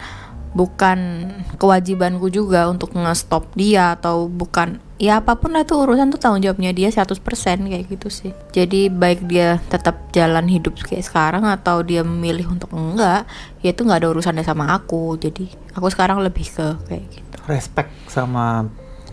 bukan 0.56 1.28
kewajibanku 1.60 2.32
juga 2.32 2.66
untuk 2.72 2.96
nge-stop 2.96 3.52
dia 3.52 4.00
atau 4.00 4.32
bukan 4.32 4.80
ya 4.98 5.22
apa 5.22 5.38
pun 5.38 5.54
lah 5.54 5.62
itu 5.62 5.78
urusan 5.78 6.10
tuh 6.10 6.18
tanggung 6.18 6.42
jawabnya 6.42 6.74
dia 6.74 6.90
100% 6.90 7.22
kayak 7.70 7.84
gitu 7.86 8.08
sih. 8.10 8.34
Jadi 8.50 8.90
baik 8.90 9.30
dia 9.30 9.62
tetap 9.70 10.10
jalan 10.10 10.50
hidup 10.50 10.74
kayak 10.82 11.06
sekarang 11.06 11.46
atau 11.46 11.86
dia 11.86 12.02
memilih 12.02 12.50
untuk 12.50 12.74
enggak 12.74 13.24
ya 13.62 13.70
itu 13.70 13.86
nggak 13.86 14.02
ada 14.02 14.08
urusannya 14.10 14.42
sama 14.42 14.74
aku. 14.74 15.14
Jadi 15.16 15.48
aku 15.72 15.86
sekarang 15.88 16.18
lebih 16.20 16.50
ke 16.50 16.66
kayak 16.90 17.06
gitu. 17.14 17.36
Respect 17.46 17.94
sama 18.10 18.66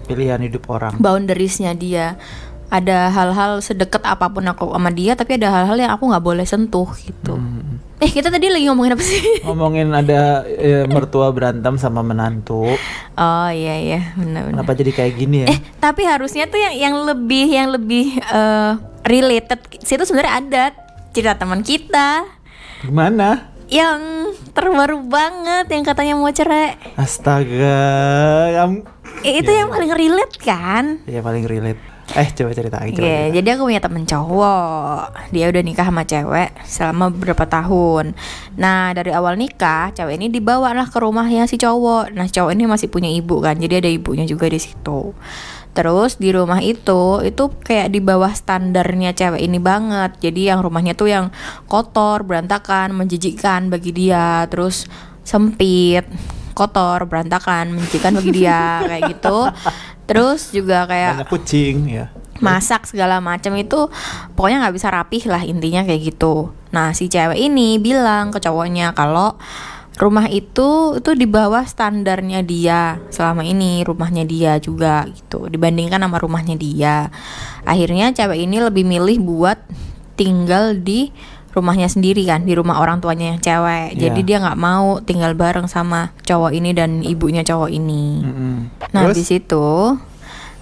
pilihan 0.05 0.37
hidup 0.37 0.69
orang. 0.69 1.01
boundariesnya 1.01 1.73
dia 1.73 2.13
ada 2.67 3.07
hal-hal 3.07 3.59
sedekat 3.59 4.01
apa 4.01 4.25
pun 4.25 4.43
aku 4.43 4.67
sama 4.67 4.89
dia 4.89 5.13
tapi 5.13 5.35
ada 5.35 5.47
hal-hal 5.49 5.77
yang 5.77 5.91
aku 5.91 6.07
nggak 6.07 6.23
boleh 6.23 6.43
sentuh 6.43 6.89
gitu 6.97 7.35
Hmm. 7.35 7.77
eh 7.97 8.09
kita 8.09 8.27
tadi 8.27 8.47
lagi 8.47 8.65
ngomongin 8.65 8.91
apa 8.91 9.01
sih 9.01 9.21
Ngomongin 9.41 9.87
ada 9.89 10.43
eh, 10.43 10.83
mertua 10.85 11.29
berantem 11.29 11.75
sama 11.75 12.01
menantu. 12.01 12.67
oh 13.13 13.49
iya 13.49 13.75
iya 13.77 14.01
benar-benar 14.13 14.61
Kenapa 14.61 14.71
jadi 14.73 14.91
kayak 14.91 15.13
gini 15.15 15.37
ya? 15.41 15.47
Eh, 15.47 15.59
tapi 15.77 16.03
harusnya 16.03 16.45
tuh 16.45 16.57
yang 16.57 16.75
yang 16.75 16.95
lebih 17.01 17.45
yang 17.47 17.67
lebih 17.69 18.05
eh, 18.19 18.71
related 19.01 19.55
situ 19.79 20.03
sebenarnya 20.03 20.33
ada 20.35 20.63
cerita 21.11 21.37
teman 21.37 21.61
kita 21.61 22.27
Gimana? 22.81 23.47
yang 23.65 24.29
terbaru 24.51 25.01
banget 25.01 25.65
yang 25.67 25.81
katanya 25.81 26.13
mau 26.13 26.29
cerai. 26.29 26.77
Astaga, 26.95 27.79
kamu 28.55 28.77
Eh, 29.21 29.39
itu 29.39 29.49
yang 29.49 29.69
paling 29.69 29.89
relate 29.89 30.35
kan? 30.37 30.99
ya 31.05 31.17
paling 31.19 31.41
relate. 31.43 31.79
Eh, 32.13 32.29
coba 32.37 32.53
ceritain 32.53 32.93
coba. 32.93 33.01
Oke, 33.01 33.17
jadi 33.33 33.47
aku 33.57 33.61
punya 33.65 33.81
temen 33.81 34.05
cowok. 34.05 35.01
Dia 35.33 35.49
udah 35.49 35.63
nikah 35.65 35.89
sama 35.89 36.05
cewek 36.05 36.49
selama 36.61 37.09
beberapa 37.09 37.49
tahun. 37.49 38.13
Nah, 38.61 38.93
dari 38.93 39.09
awal 39.09 39.41
nikah, 39.41 39.89
cewek 39.89 40.21
ini 40.21 40.29
dibawa 40.29 40.77
lah 40.77 40.85
ke 40.85 41.01
rumahnya 41.01 41.49
si 41.49 41.57
cowok. 41.57 42.13
Nah, 42.13 42.29
cowok 42.29 42.53
ini 42.53 42.69
masih 42.69 42.93
punya 42.93 43.09
ibu 43.09 43.41
kan, 43.41 43.57
jadi 43.57 43.81
ada 43.81 43.89
ibunya 43.89 44.29
juga 44.29 44.45
di 44.45 44.61
situ. 44.61 45.17
Terus 45.75 46.15
di 46.15 46.31
rumah 46.31 46.63
itu 46.63 47.19
itu 47.19 47.51
kayak 47.51 47.91
di 47.91 47.99
bawah 47.99 48.31
standarnya 48.31 49.11
cewek 49.11 49.43
ini 49.43 49.59
banget. 49.59 50.15
Jadi 50.23 50.47
yang 50.47 50.63
rumahnya 50.63 50.95
tuh 50.95 51.11
yang 51.11 51.35
kotor, 51.67 52.23
berantakan, 52.23 52.95
menjijikkan 52.95 53.67
bagi 53.67 53.91
dia. 53.91 54.47
Terus 54.47 54.87
sempit, 55.27 56.07
kotor, 56.55 57.03
berantakan, 57.11 57.75
menjijikkan 57.75 58.15
bagi 58.15 58.31
dia 58.31 58.87
kayak 58.87 59.19
gitu. 59.19 59.51
Terus 60.05 60.53
juga 60.53 60.85
kayak 60.85 61.25
Banyak 61.25 61.29
kucing 61.29 61.77
ya. 61.89 62.05
masak 62.43 62.83
segala 62.83 63.23
macam 63.23 63.55
itu 63.55 63.87
pokoknya 64.35 64.67
nggak 64.67 64.75
bisa 64.75 64.91
rapih 64.91 65.23
lah 65.31 65.41
intinya 65.41 65.87
kayak 65.87 66.13
gitu. 66.13 66.51
Nah 66.75 66.91
si 66.91 67.07
cewek 67.07 67.39
ini 67.39 67.79
bilang 67.79 68.29
ke 68.35 68.43
cowoknya 68.43 68.91
kalau 68.91 69.39
rumah 69.95 70.27
itu 70.27 70.99
itu 70.99 71.11
di 71.15 71.23
bawah 71.23 71.63
standarnya 71.63 72.43
dia 72.43 72.99
selama 73.07 73.47
ini 73.47 73.87
rumahnya 73.87 74.27
dia 74.27 74.59
juga 74.59 75.07
gitu 75.07 75.47
dibandingkan 75.47 76.03
sama 76.03 76.19
rumahnya 76.19 76.59
dia. 76.59 77.07
Akhirnya 77.63 78.11
cewek 78.11 78.43
ini 78.43 78.59
lebih 78.59 78.83
milih 78.83 79.23
buat 79.23 79.57
tinggal 80.19 80.75
di 80.79 81.11
rumahnya 81.55 81.87
sendiri 81.87 82.27
kan 82.27 82.43
di 82.43 82.51
rumah 82.51 82.83
orang 82.83 82.99
tuanya 82.99 83.33
yang 83.33 83.39
cewek. 83.39 83.95
Jadi 83.95 84.19
Iya. 84.21 84.27
dia 84.27 84.37
nggak 84.43 84.59
mau 84.59 84.99
tinggal 84.99 85.31
bareng 85.33 85.71
sama 85.71 86.11
cowok 86.27 86.51
ini 86.51 86.75
dan 86.75 86.99
ibunya 87.01 87.41
cowok 87.41 87.71
ini. 87.71 88.19
Mm-mm. 88.21 88.55
Nah, 88.91 89.01
Terus? 89.07 89.15
habis 89.15 89.29
itu 89.31 89.65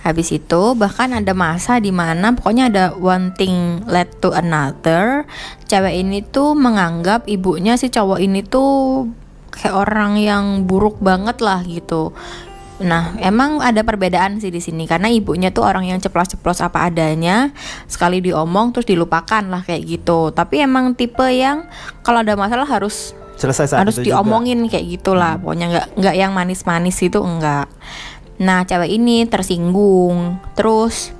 habis 0.03 0.29
itu 0.35 0.61
bahkan 0.75 1.15
ada 1.15 1.31
masa 1.31 1.79
di 1.79 1.87
mana 1.89 2.35
pokoknya 2.35 2.67
ada 2.67 2.85
one 2.93 3.33
thing 3.33 3.81
led 3.89 4.11
to 4.21 4.29
another. 4.35 5.25
Cewek 5.65 5.95
ini 5.97 6.21
tuh 6.21 6.53
menganggap 6.53 7.25
ibunya 7.25 7.73
si 7.79 7.89
cowok 7.89 8.19
ini 8.21 8.45
tuh 8.45 9.07
kayak 9.49 9.73
orang 9.73 10.19
yang 10.21 10.69
buruk 10.69 10.99
banget 11.01 11.41
lah 11.41 11.63
gitu. 11.65 12.11
Nah, 12.81 13.13
emang 13.21 13.61
ada 13.61 13.85
perbedaan 13.85 14.41
sih 14.41 14.49
di 14.49 14.57
sini 14.57 14.89
karena 14.89 15.05
ibunya 15.05 15.53
tuh 15.53 15.61
orang 15.61 15.85
yang 15.85 16.01
ceplos-ceplos 16.01 16.57
apa 16.65 16.89
adanya, 16.89 17.53
sekali 17.85 18.17
diomong 18.17 18.73
terus 18.73 18.89
dilupakan 18.89 19.45
lah 19.45 19.61
kayak 19.61 19.85
gitu. 19.85 20.33
Tapi 20.33 20.65
emang 20.65 20.97
tipe 20.97 21.25
yang 21.29 21.69
kalau 22.01 22.25
ada 22.25 22.33
masalah 22.33 22.65
harus 22.65 23.13
Selesai 23.33 23.73
saat 23.73 23.81
harus 23.81 23.97
itu 23.97 24.13
juga. 24.13 24.21
diomongin 24.21 24.69
kayak 24.69 24.85
gitulah 24.93 25.41
pokoknya 25.41 25.65
nggak 25.73 25.87
nggak 25.97 26.15
yang 26.15 26.31
manis-manis 26.37 26.97
itu 27.01 27.17
enggak 27.17 27.65
nah 28.37 28.65
cewek 28.65 28.89
ini 28.93 29.25
tersinggung 29.25 30.37
terus 30.53 31.13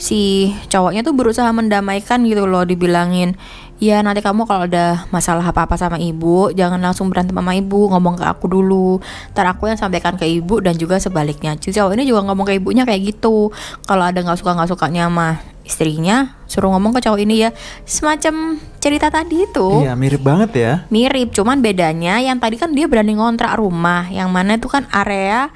si 0.00 0.52
cowoknya 0.70 1.02
tuh 1.04 1.12
berusaha 1.12 1.48
mendamaikan 1.52 2.24
gitu 2.24 2.46
loh 2.48 2.64
dibilangin 2.64 3.36
ya 3.78 4.02
nanti 4.02 4.18
kamu 4.18 4.46
kalau 4.46 4.66
ada 4.66 5.06
masalah 5.14 5.46
apa-apa 5.46 5.78
sama 5.78 6.02
ibu 6.02 6.50
jangan 6.50 6.82
langsung 6.82 7.10
berantem 7.10 7.34
sama 7.34 7.54
ibu 7.54 7.90
ngomong 7.90 8.18
ke 8.18 8.24
aku 8.26 8.50
dulu. 8.50 8.98
Ntar 9.34 9.54
aku 9.54 9.70
yang 9.70 9.78
sampaikan 9.78 10.18
ke 10.18 10.26
ibu 10.26 10.58
dan 10.58 10.74
juga 10.74 10.98
sebaliknya. 10.98 11.54
Si 11.58 11.70
cowok 11.70 11.94
ini 11.94 12.04
juga 12.06 12.26
ngomong 12.26 12.46
ke 12.46 12.58
ibunya 12.58 12.82
kayak 12.82 13.14
gitu. 13.14 13.54
Kalau 13.86 14.04
ada 14.04 14.18
nggak 14.18 14.38
suka 14.38 14.54
nggak 14.58 14.70
sukanya 14.70 15.06
sama 15.10 15.28
istrinya 15.68 16.32
suruh 16.48 16.72
ngomong 16.72 16.96
ke 16.96 17.00
cowok 17.04 17.20
ini 17.22 17.46
ya. 17.46 17.50
Semacam 17.84 18.58
cerita 18.82 19.12
tadi 19.12 19.44
itu. 19.44 19.84
Iya, 19.84 19.94
mirip 19.94 20.24
banget 20.24 20.50
ya. 20.56 20.72
mirip 20.88 21.30
cuman 21.36 21.60
bedanya 21.60 22.18
yang 22.18 22.40
tadi 22.40 22.56
kan 22.56 22.72
dia 22.74 22.90
berani 22.90 23.14
ngontrak 23.14 23.54
rumah. 23.60 24.08
Yang 24.10 24.28
mana 24.32 24.50
itu 24.56 24.66
kan 24.66 24.88
area 24.90 25.52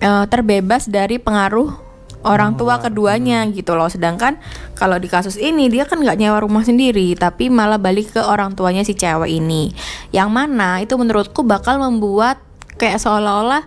eh, 0.00 0.24
terbebas 0.30 0.88
dari 0.88 1.18
pengaruh 1.20 1.89
orang 2.26 2.56
tua 2.56 2.80
keduanya 2.80 3.44
gitu 3.52 3.76
loh. 3.76 3.88
Sedangkan 3.88 4.40
kalau 4.76 4.96
di 4.96 5.08
kasus 5.08 5.36
ini 5.36 5.68
dia 5.68 5.84
kan 5.84 6.00
nggak 6.00 6.16
nyewa 6.18 6.40
rumah 6.40 6.64
sendiri 6.64 7.16
tapi 7.16 7.48
malah 7.48 7.78
balik 7.78 8.16
ke 8.16 8.20
orang 8.20 8.56
tuanya 8.56 8.82
si 8.82 8.96
cewek 8.96 9.30
ini. 9.30 9.72
Yang 10.10 10.30
mana 10.32 10.80
itu 10.80 10.96
menurutku 10.96 11.44
bakal 11.44 11.80
membuat 11.80 12.40
kayak 12.80 12.96
seolah-olah 12.96 13.62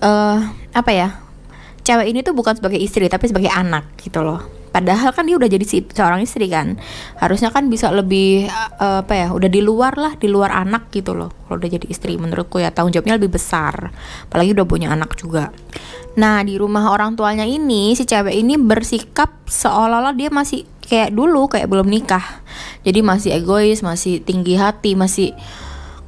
eh 0.00 0.38
apa 0.76 0.90
ya 0.92 1.08
cewek 1.84 2.12
ini 2.12 2.20
tuh 2.20 2.36
bukan 2.36 2.56
sebagai 2.56 2.80
istri 2.80 3.08
tapi 3.08 3.28
sebagai 3.28 3.52
anak 3.52 3.88
gitu 4.00 4.20
loh 4.20 4.59
padahal 4.70 5.10
kan 5.14 5.26
dia 5.26 5.36
udah 5.36 5.50
jadi 5.50 5.64
seorang 5.90 6.22
istri 6.22 6.46
kan. 6.50 6.78
Harusnya 7.18 7.50
kan 7.50 7.66
bisa 7.68 7.90
lebih 7.90 8.50
eh, 8.80 9.00
apa 9.02 9.14
ya 9.14 9.28
udah 9.34 9.50
di 9.50 9.60
luar 9.62 9.94
lah 9.98 10.14
di 10.16 10.26
luar 10.30 10.54
anak 10.54 10.90
gitu 10.94 11.14
loh 11.14 11.30
kalau 11.46 11.58
udah 11.62 11.70
jadi 11.70 11.86
istri 11.90 12.16
menurutku 12.16 12.62
ya. 12.62 12.70
Tanggung 12.74 12.94
jawabnya 12.94 13.18
lebih 13.18 13.36
besar. 13.36 13.90
Apalagi 14.30 14.54
udah 14.54 14.66
punya 14.66 14.88
anak 14.90 15.14
juga. 15.18 15.50
Nah 16.18 16.42
di 16.42 16.58
rumah 16.58 16.90
orang 16.90 17.14
tuanya 17.14 17.46
ini 17.46 17.94
si 17.94 18.06
cewek 18.06 18.34
ini 18.34 18.58
bersikap 18.58 19.30
seolah-olah 19.46 20.14
dia 20.14 20.30
masih 20.32 20.66
kayak 20.82 21.14
dulu 21.14 21.46
kayak 21.50 21.70
belum 21.70 21.86
nikah. 21.86 22.42
Jadi 22.82 23.04
masih 23.04 23.30
egois 23.36 23.84
masih 23.84 24.18
tinggi 24.24 24.56
hati 24.58 24.98
masih 24.98 25.36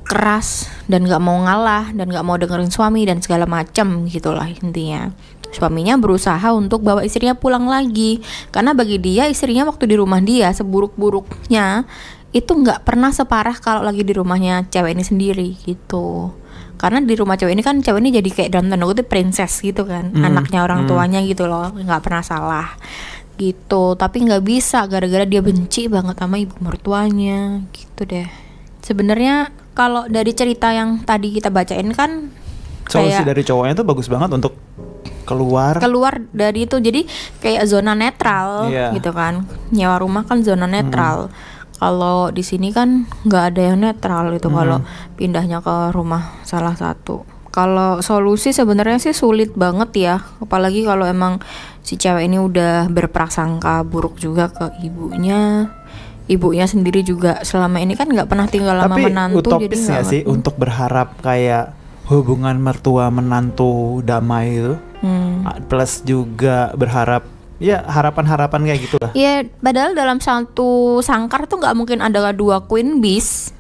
keras 0.03 0.68
dan 0.90 1.07
nggak 1.07 1.22
mau 1.22 1.40
ngalah 1.40 1.94
dan 1.94 2.11
nggak 2.11 2.27
mau 2.27 2.37
dengerin 2.37 2.68
suami 2.68 3.07
dan 3.09 3.22
segala 3.22 3.46
macam 3.48 4.05
gitulah 4.05 4.44
intinya 4.44 5.14
suaminya 5.52 5.94
berusaha 6.00 6.50
untuk 6.56 6.82
bawa 6.82 7.04
istrinya 7.04 7.36
pulang 7.36 7.68
lagi. 7.68 8.24
Karena 8.50 8.72
bagi 8.72 8.98
dia 8.98 9.28
istrinya 9.28 9.68
waktu 9.68 9.86
di 9.86 9.96
rumah 10.00 10.18
dia 10.18 10.50
seburuk-buruknya 10.50 11.86
itu 12.32 12.48
nggak 12.48 12.88
pernah 12.88 13.12
separah 13.12 13.60
kalau 13.60 13.84
lagi 13.84 14.02
di 14.02 14.16
rumahnya 14.16 14.66
cewek 14.72 14.96
ini 14.96 15.04
sendiri 15.04 15.48
gitu. 15.68 16.32
Karena 16.80 16.98
di 17.04 17.14
rumah 17.14 17.36
cewek 17.36 17.52
ini 17.54 17.62
kan 17.62 17.78
cewek 17.78 18.00
ini 18.02 18.10
jadi 18.18 18.30
kayak 18.32 18.50
dalam 18.56 18.66
tanda 18.72 18.88
kutip 18.88 19.06
princess 19.06 19.60
gitu 19.60 19.84
kan. 19.84 20.10
Hmm, 20.10 20.24
anaknya 20.26 20.64
orang 20.64 20.84
hmm. 20.84 20.88
tuanya 20.88 21.20
gitu 21.22 21.44
loh 21.46 21.70
nggak 21.70 22.02
pernah 22.02 22.24
salah 22.24 22.68
gitu. 23.36 23.94
Tapi 23.94 24.16
nggak 24.26 24.42
bisa 24.42 24.88
gara-gara 24.88 25.28
dia 25.28 25.44
benci 25.44 25.86
banget 25.86 26.16
sama 26.16 26.40
ibu 26.40 26.56
mertuanya 26.64 27.62
gitu 27.70 28.08
deh. 28.08 28.26
Sebenarnya 28.82 29.52
kalau 29.76 30.08
dari 30.08 30.32
cerita 30.32 30.72
yang 30.72 31.04
tadi 31.04 31.36
kita 31.36 31.52
bacain 31.52 31.92
kan 31.92 32.32
Solusi 32.88 33.14
kayak 33.14 33.28
dari 33.30 33.42
cowoknya 33.46 33.74
tuh 33.78 33.86
bagus 33.86 34.08
banget 34.10 34.30
untuk 34.34 34.52
keluar. 35.22 35.78
keluar 35.78 36.18
dari 36.30 36.64
itu 36.64 36.76
jadi 36.76 37.06
kayak 37.38 37.64
zona 37.64 37.92
netral 37.92 38.66
Iya. 38.68 38.92
gitu 38.92 39.11
kan 39.11 39.46
nyewa 39.70 39.96
rumah 39.98 40.22
kan 40.22 40.40
zona 40.40 40.66
netral 40.66 41.30
kalau 41.76 42.30
di 42.30 42.40
sini 42.40 42.70
kan 42.70 43.04
nggak 43.22 43.44
ada 43.50 43.62
yang 43.72 43.78
netral 43.80 44.30
itu 44.30 44.46
kalau 44.46 44.78
pindahnya 45.14 45.58
ke 45.58 45.90
rumah 45.90 46.38
salah 46.42 46.74
satu 46.74 47.26
kalau 47.50 48.00
solusi 48.00 48.48
sebenarnya 48.50 48.96
sih 48.96 49.12
sulit 49.12 49.52
banget 49.52 49.90
ya 49.94 50.14
apalagi 50.38 50.87
kalau 50.87 51.04
emang 51.04 51.42
si 51.82 51.98
cewek 51.98 52.24
ini 52.24 52.38
udah 52.38 52.87
berprasangka 52.88 53.82
buruk 53.82 54.16
juga 54.16 54.48
ke 54.48 54.72
ibunya 54.80 55.68
ibunya 56.26 56.64
sendiri 56.64 57.02
juga 57.02 57.42
selama 57.42 57.82
ini 57.82 57.98
kan 57.98 58.06
nggak 58.06 58.30
pernah 58.30 58.46
tinggal 58.46 58.78
sama 58.78 58.94
Tapi 58.94 59.02
menantu 59.04 59.58
jadi 59.58 59.74
ya 59.74 60.00
sih 60.00 60.22
ngerti. 60.22 60.30
untuk 60.30 60.54
berharap 60.54 61.18
kayak 61.18 61.74
hubungan 62.06 62.56
mertua 62.56 63.11
menantu 63.11 64.00
damai 64.00 64.54
itu. 64.54 64.74
Hmm. 65.02 65.42
Ah, 65.44 65.58
Plus 65.58 66.00
juga 66.06 66.70
berharap 66.78 67.26
ya 67.62 67.82
harapan-harapan 67.86 68.60
kayak 68.66 68.80
gitu 68.82 68.96
lah. 68.98 69.10
Ya, 69.14 69.46
padahal 69.62 69.94
dalam 69.94 70.18
satu 70.18 70.98
sangkar 71.02 71.46
tuh 71.46 71.62
nggak 71.62 71.74
mungkin 71.78 71.98
ada 72.02 72.30
dua 72.34 72.62
queen 72.62 72.98
bees. 72.98 73.54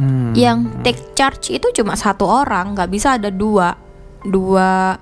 Hmm. 0.00 0.32
Yang 0.32 0.58
take 0.80 1.02
charge 1.12 1.52
itu 1.52 1.68
cuma 1.76 1.92
satu 1.96 2.24
orang, 2.24 2.72
nggak 2.72 2.88
bisa 2.88 3.20
ada 3.20 3.28
dua, 3.28 3.76
dua 4.24 4.96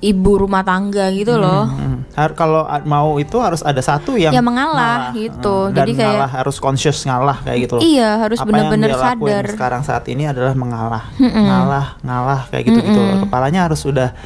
ibu 0.00 0.32
rumah 0.40 0.64
tangga 0.64 1.12
gitu 1.12 1.36
loh. 1.36 1.68
Hmm. 1.68 2.08
Kalau 2.32 2.64
mau 2.88 3.20
itu 3.20 3.36
harus 3.36 3.60
ada 3.60 3.84
satu 3.84 4.16
yang 4.16 4.32
Ya 4.32 4.40
mengalah 4.40 5.12
gitu. 5.12 5.68
Hmm. 5.68 5.76
Jadi 5.76 5.92
Dan 5.92 6.00
kayak 6.00 6.14
ngalah 6.16 6.30
harus 6.40 6.56
conscious 6.56 7.04
ngalah 7.04 7.38
kayak 7.44 7.68
gitu 7.68 7.72
loh. 7.76 7.82
iya 7.84 8.10
harus 8.16 8.40
benar-benar 8.40 8.96
sadar. 8.96 9.44
sekarang 9.52 9.82
saat 9.84 10.08
ini 10.08 10.24
adalah 10.24 10.56
mengalah, 10.56 11.12
ngalah, 11.20 12.00
ngalah 12.00 12.40
kayak 12.48 12.72
gitu 12.72 12.80
gitu 12.80 12.96
loh. 13.00 13.28
Kepalanya 13.28 13.68
harus 13.68 13.84
udah 13.84 14.16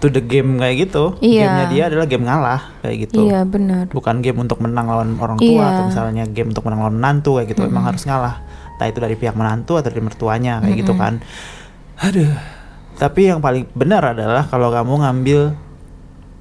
to 0.00 0.08
the 0.08 0.24
game 0.24 0.56
kayak 0.56 0.88
gitu. 0.88 1.14
Iya. 1.20 1.44
Gamenya 1.46 1.66
dia 1.68 1.82
adalah 1.92 2.06
game 2.08 2.24
ngalah 2.24 2.60
kayak 2.80 2.96
gitu. 3.06 3.28
Iya 3.28 3.44
benar. 3.44 3.84
Bukan 3.92 4.24
game 4.24 4.38
untuk 4.40 4.58
menang 4.64 4.88
lawan 4.88 5.14
orang 5.20 5.36
tua 5.36 5.48
Iya. 5.48 5.64
atau 5.76 5.82
misalnya 5.92 6.24
game 6.26 6.50
untuk 6.50 6.64
menang 6.64 6.80
lawan 6.88 6.96
menantu 6.96 7.36
kayak 7.36 7.48
gitu. 7.52 7.62
Emang 7.68 7.84
harus 7.84 8.02
ngalah. 8.08 8.40
Entah 8.76 8.88
itu 8.88 8.98
dari 8.98 9.14
pihak 9.14 9.36
menantu 9.36 9.76
atau 9.76 9.92
dari 9.92 10.00
mertuanya 10.00 10.58
kayak 10.64 10.76
gitu 10.80 10.92
kan. 10.96 11.20
Aduh. 12.00 12.32
Tapi 12.96 13.32
yang 13.32 13.40
paling 13.40 13.64
benar 13.72 14.12
adalah 14.12 14.44
kalau 14.48 14.68
kamu 14.72 15.04
ngambil 15.04 15.40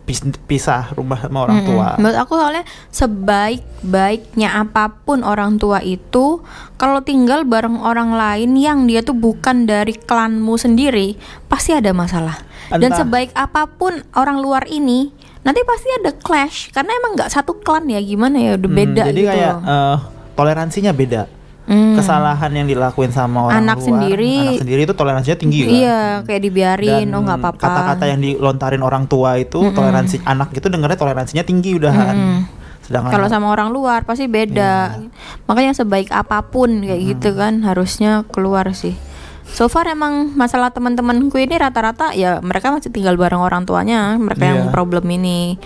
pis- 0.10 0.26
pisah 0.44 0.90
rumah 0.92 1.22
sama 1.22 1.46
orang 1.46 1.62
tua. 1.62 1.86
Mm-mm. 1.88 2.00
Menurut 2.02 2.18
aku 2.18 2.34
soalnya 2.34 2.66
sebaik-baiknya 2.90 4.50
apa 4.56 4.90
pun 5.00 5.22
orang 5.22 5.56
tua 5.56 5.80
itu 5.80 6.42
kalau 6.76 7.00
tinggal 7.00 7.44
bareng 7.44 7.78
orang 7.78 8.12
lain 8.12 8.56
yang 8.56 8.84
dia 8.84 9.00
tuh 9.00 9.14
bukan 9.14 9.64
dari 9.64 9.94
klanmu 9.94 10.56
sendiri 10.56 11.14
pasti 11.46 11.72
ada 11.72 11.94
masalah. 11.94 12.42
Dan 12.70 12.90
Entah- 12.90 13.02
sebaik 13.02 13.30
apa 13.34 13.66
pun 13.68 14.02
orang 14.14 14.38
luar 14.38 14.66
ini 14.66 15.10
nanti 15.40 15.62
pasti 15.64 15.88
ada 15.96 16.12
clash 16.12 16.70
karena 16.70 16.92
emang 16.96 17.16
nggak 17.16 17.32
satu 17.32 17.56
klan 17.56 17.88
ya 17.88 17.98
gimana 18.00 18.36
ya 18.38 18.52
udah 18.54 18.66
Hmm, 18.68 18.80
beda 18.82 19.04
jadi 19.08 19.16
gitu. 19.16 19.30
kayak 19.30 19.54
loh. 19.56 19.64
eh, 19.64 19.98
toleransinya 20.34 20.92
beda. 20.92 21.22
Hmm. 21.70 21.94
Kesalahan 21.94 22.50
yang 22.50 22.66
dilakuin 22.66 23.14
sama 23.14 23.46
orang 23.46 23.62
Anak 23.62 23.78
luar, 23.78 23.86
sendiri- 23.86 24.42
anak 24.42 24.62
sendiri 24.66 24.82
itu 24.84 24.94
toleransinya 24.98 25.38
tinggi 25.38 25.60
kan. 25.62 25.70
Iya, 25.70 26.02
kayak 26.26 26.42
dibiarin, 26.42 27.06
Dan 27.06 27.14
oh 27.14 27.22
nggak 27.22 27.38
apa-apa. 27.38 27.62
Kata-kata 27.62 28.04
yang 28.10 28.20
dilontarin 28.20 28.82
orang 28.82 29.06
tua 29.06 29.38
itu 29.38 29.70
toleransi 29.70 30.26
anak 30.26 30.50
itu 30.52 30.66
dengarnya 30.66 30.98
toleransinya 30.98 31.46
tinggi 31.46 31.78
udahan. 31.78 32.42
Sedangkan 32.82 33.14
Kalau 33.14 33.30
sama 33.30 33.54
orang 33.54 33.70
luar 33.70 34.02
pasti 34.02 34.26
beda. 34.26 34.98
Iya. 34.98 35.14
Makanya 35.46 35.78
sebaik 35.78 36.10
apa 36.10 36.42
pun 36.42 36.82
kayak 36.82 36.98
Hmm. 36.98 37.10
gitu 37.14 37.30
kan 37.38 37.62
harusnya 37.62 38.26
keluar 38.34 38.66
sih. 38.74 38.98
So 39.46 39.70
far 39.70 39.86
emang 39.86 40.34
masalah 40.34 40.74
teman-temanku 40.74 41.38
ini 41.38 41.54
rata-rata 41.54 42.14
ya 42.14 42.42
mereka 42.42 42.74
masih 42.74 42.90
tinggal 42.90 43.14
bareng 43.14 43.42
orang 43.42 43.70
tuanya, 43.70 44.18
mereka 44.18 44.42
yang 44.42 44.62
Iya. 44.66 44.74
problem 44.74 45.06
ini. 45.06 45.62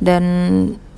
Dan 0.00 0.24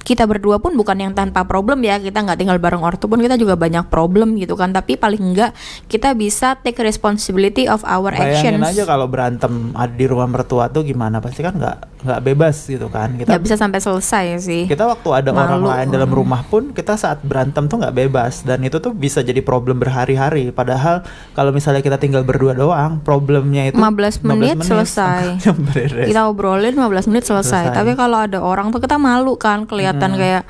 kita 0.04 0.28
berdua 0.28 0.60
pun 0.60 0.76
bukan 0.76 1.00
yang 1.00 1.12
tanpa 1.16 1.48
problem 1.48 1.80
ya, 1.80 1.96
kita 1.96 2.20
nggak 2.20 2.38
tinggal 2.38 2.60
bareng 2.60 2.84
ortu 2.84 3.08
pun 3.08 3.18
kita 3.18 3.40
juga 3.40 3.56
banyak 3.56 3.88
problem 3.88 4.36
gitu 4.36 4.54
kan. 4.54 4.70
Tapi 4.70 5.00
paling 5.00 5.32
enggak 5.32 5.56
kita 5.88 6.12
bisa 6.12 6.60
take 6.60 6.78
responsibility 6.84 7.64
of 7.64 7.80
our 7.88 8.12
Bayangin 8.12 8.60
actions. 8.60 8.76
aja 8.76 8.82
kalau 8.84 9.08
berantem 9.08 9.72
ada 9.72 9.94
di 9.96 10.04
rumah 10.04 10.28
mertua 10.28 10.68
tuh 10.68 10.84
gimana 10.84 11.24
pasti 11.24 11.40
kan 11.40 11.56
nggak 11.56 11.93
nggak 12.04 12.20
bebas 12.22 12.56
gitu 12.62 12.86
kan 12.86 13.16
kita 13.16 13.26
Nggak 13.26 13.42
bisa 13.42 13.56
sampai 13.56 13.80
selesai 13.80 14.24
sih. 14.38 14.62
kita 14.64 14.84
waktu 14.84 15.08
ada 15.10 15.30
orang 15.32 15.56
Malu. 15.56 15.66
lain 15.66 15.88
dalam 15.88 16.10
rumah 16.10 16.44
pun 16.44 16.70
kita 16.70 16.94
saat 16.94 17.18
berantem 17.20 17.64
tuh 17.64 17.80
nggak 17.80 17.96
bebas 17.98 18.40
dan 18.40 18.60
itu 18.60 18.76
tuh 18.76 18.92
bisa 18.92 19.18
jadi 19.18 19.40
problem 19.40 19.76
berhari-hari 19.76 20.48
padahal 20.50 21.00
kalau 21.32 21.48
misalnya 21.48 21.80
kita 21.80 21.96
tinggal 21.96 22.20
berdua 22.20 22.52
doang 22.52 23.00
problemnya 23.00 23.66
itu 23.66 23.74
15 23.74 24.20
menit 24.22 24.60
selesai. 24.60 25.40
setengah 25.40 25.40
jam 25.40 25.56
beres. 25.64 26.06
kita 26.06 26.22
obrolin 26.24 26.72
15 26.72 27.08
menit 27.08 27.24
selesai. 27.24 27.32
Selesai. 27.64 27.72
Tapi 27.72 27.92
kalau 27.94 28.18
ada 28.18 28.38
orang 28.38 28.68
tuh 28.68 28.78
kita 28.78 28.94
malu 28.94 29.34
kan, 29.34 29.64
kelihatan 29.64 30.12
kayak 30.14 30.44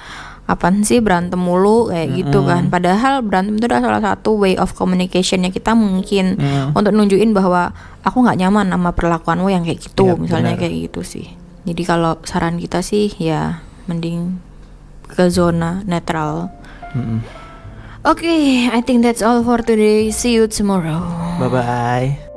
apaan 0.44 0.82
sih 0.82 0.98
berantem 0.98 1.36
mulu 1.36 1.88
kayak 1.88 2.08
gitu 2.14 2.42
kan. 2.42 2.66
Padahal 2.66 3.20
berantem 3.20 3.54
itu 3.54 3.64
adalah 3.64 3.80
salah 3.88 4.02
satu 4.10 4.36
way 4.36 4.54
of 4.54 4.72
communicationnya 4.72 5.48
kita 5.48 5.72
mungkin 5.72 6.34
Mm. 6.34 6.74
untuk 6.74 6.92
nunjukin 6.92 7.30
bahwa 7.30 7.72
aku 8.00 8.20
nggak 8.20 8.38
nyaman 8.38 8.66
sama 8.68 8.90
perlakuanmu 8.90 9.48
yang 9.48 9.62
kayak 9.62 9.80
gitu, 9.80 10.04
Iya, 10.06 10.18
misalnya 10.18 10.52
benar. 10.52 10.60
kayak 10.60 10.74
gitu 10.84 11.00
sih. 11.00 11.26
Jadi 11.64 11.82
kalau 11.88 12.20
saran 12.28 12.60
kita 12.60 12.84
sih 12.84 13.08
ya 13.16 13.64
mending 13.88 14.40
ke 15.08 15.28
zona 15.32 15.80
netral. 15.84 16.52
Mm-mm. 16.92 17.20
Oke, 18.04 18.68
I 18.68 18.84
think 18.84 19.00
that's 19.00 19.24
all 19.24 19.40
for 19.40 19.64
today. 19.64 20.12
See 20.12 20.36
you 20.36 20.44
tomorrow. 20.44 21.00
bye 21.40 21.48
bye 21.48 22.33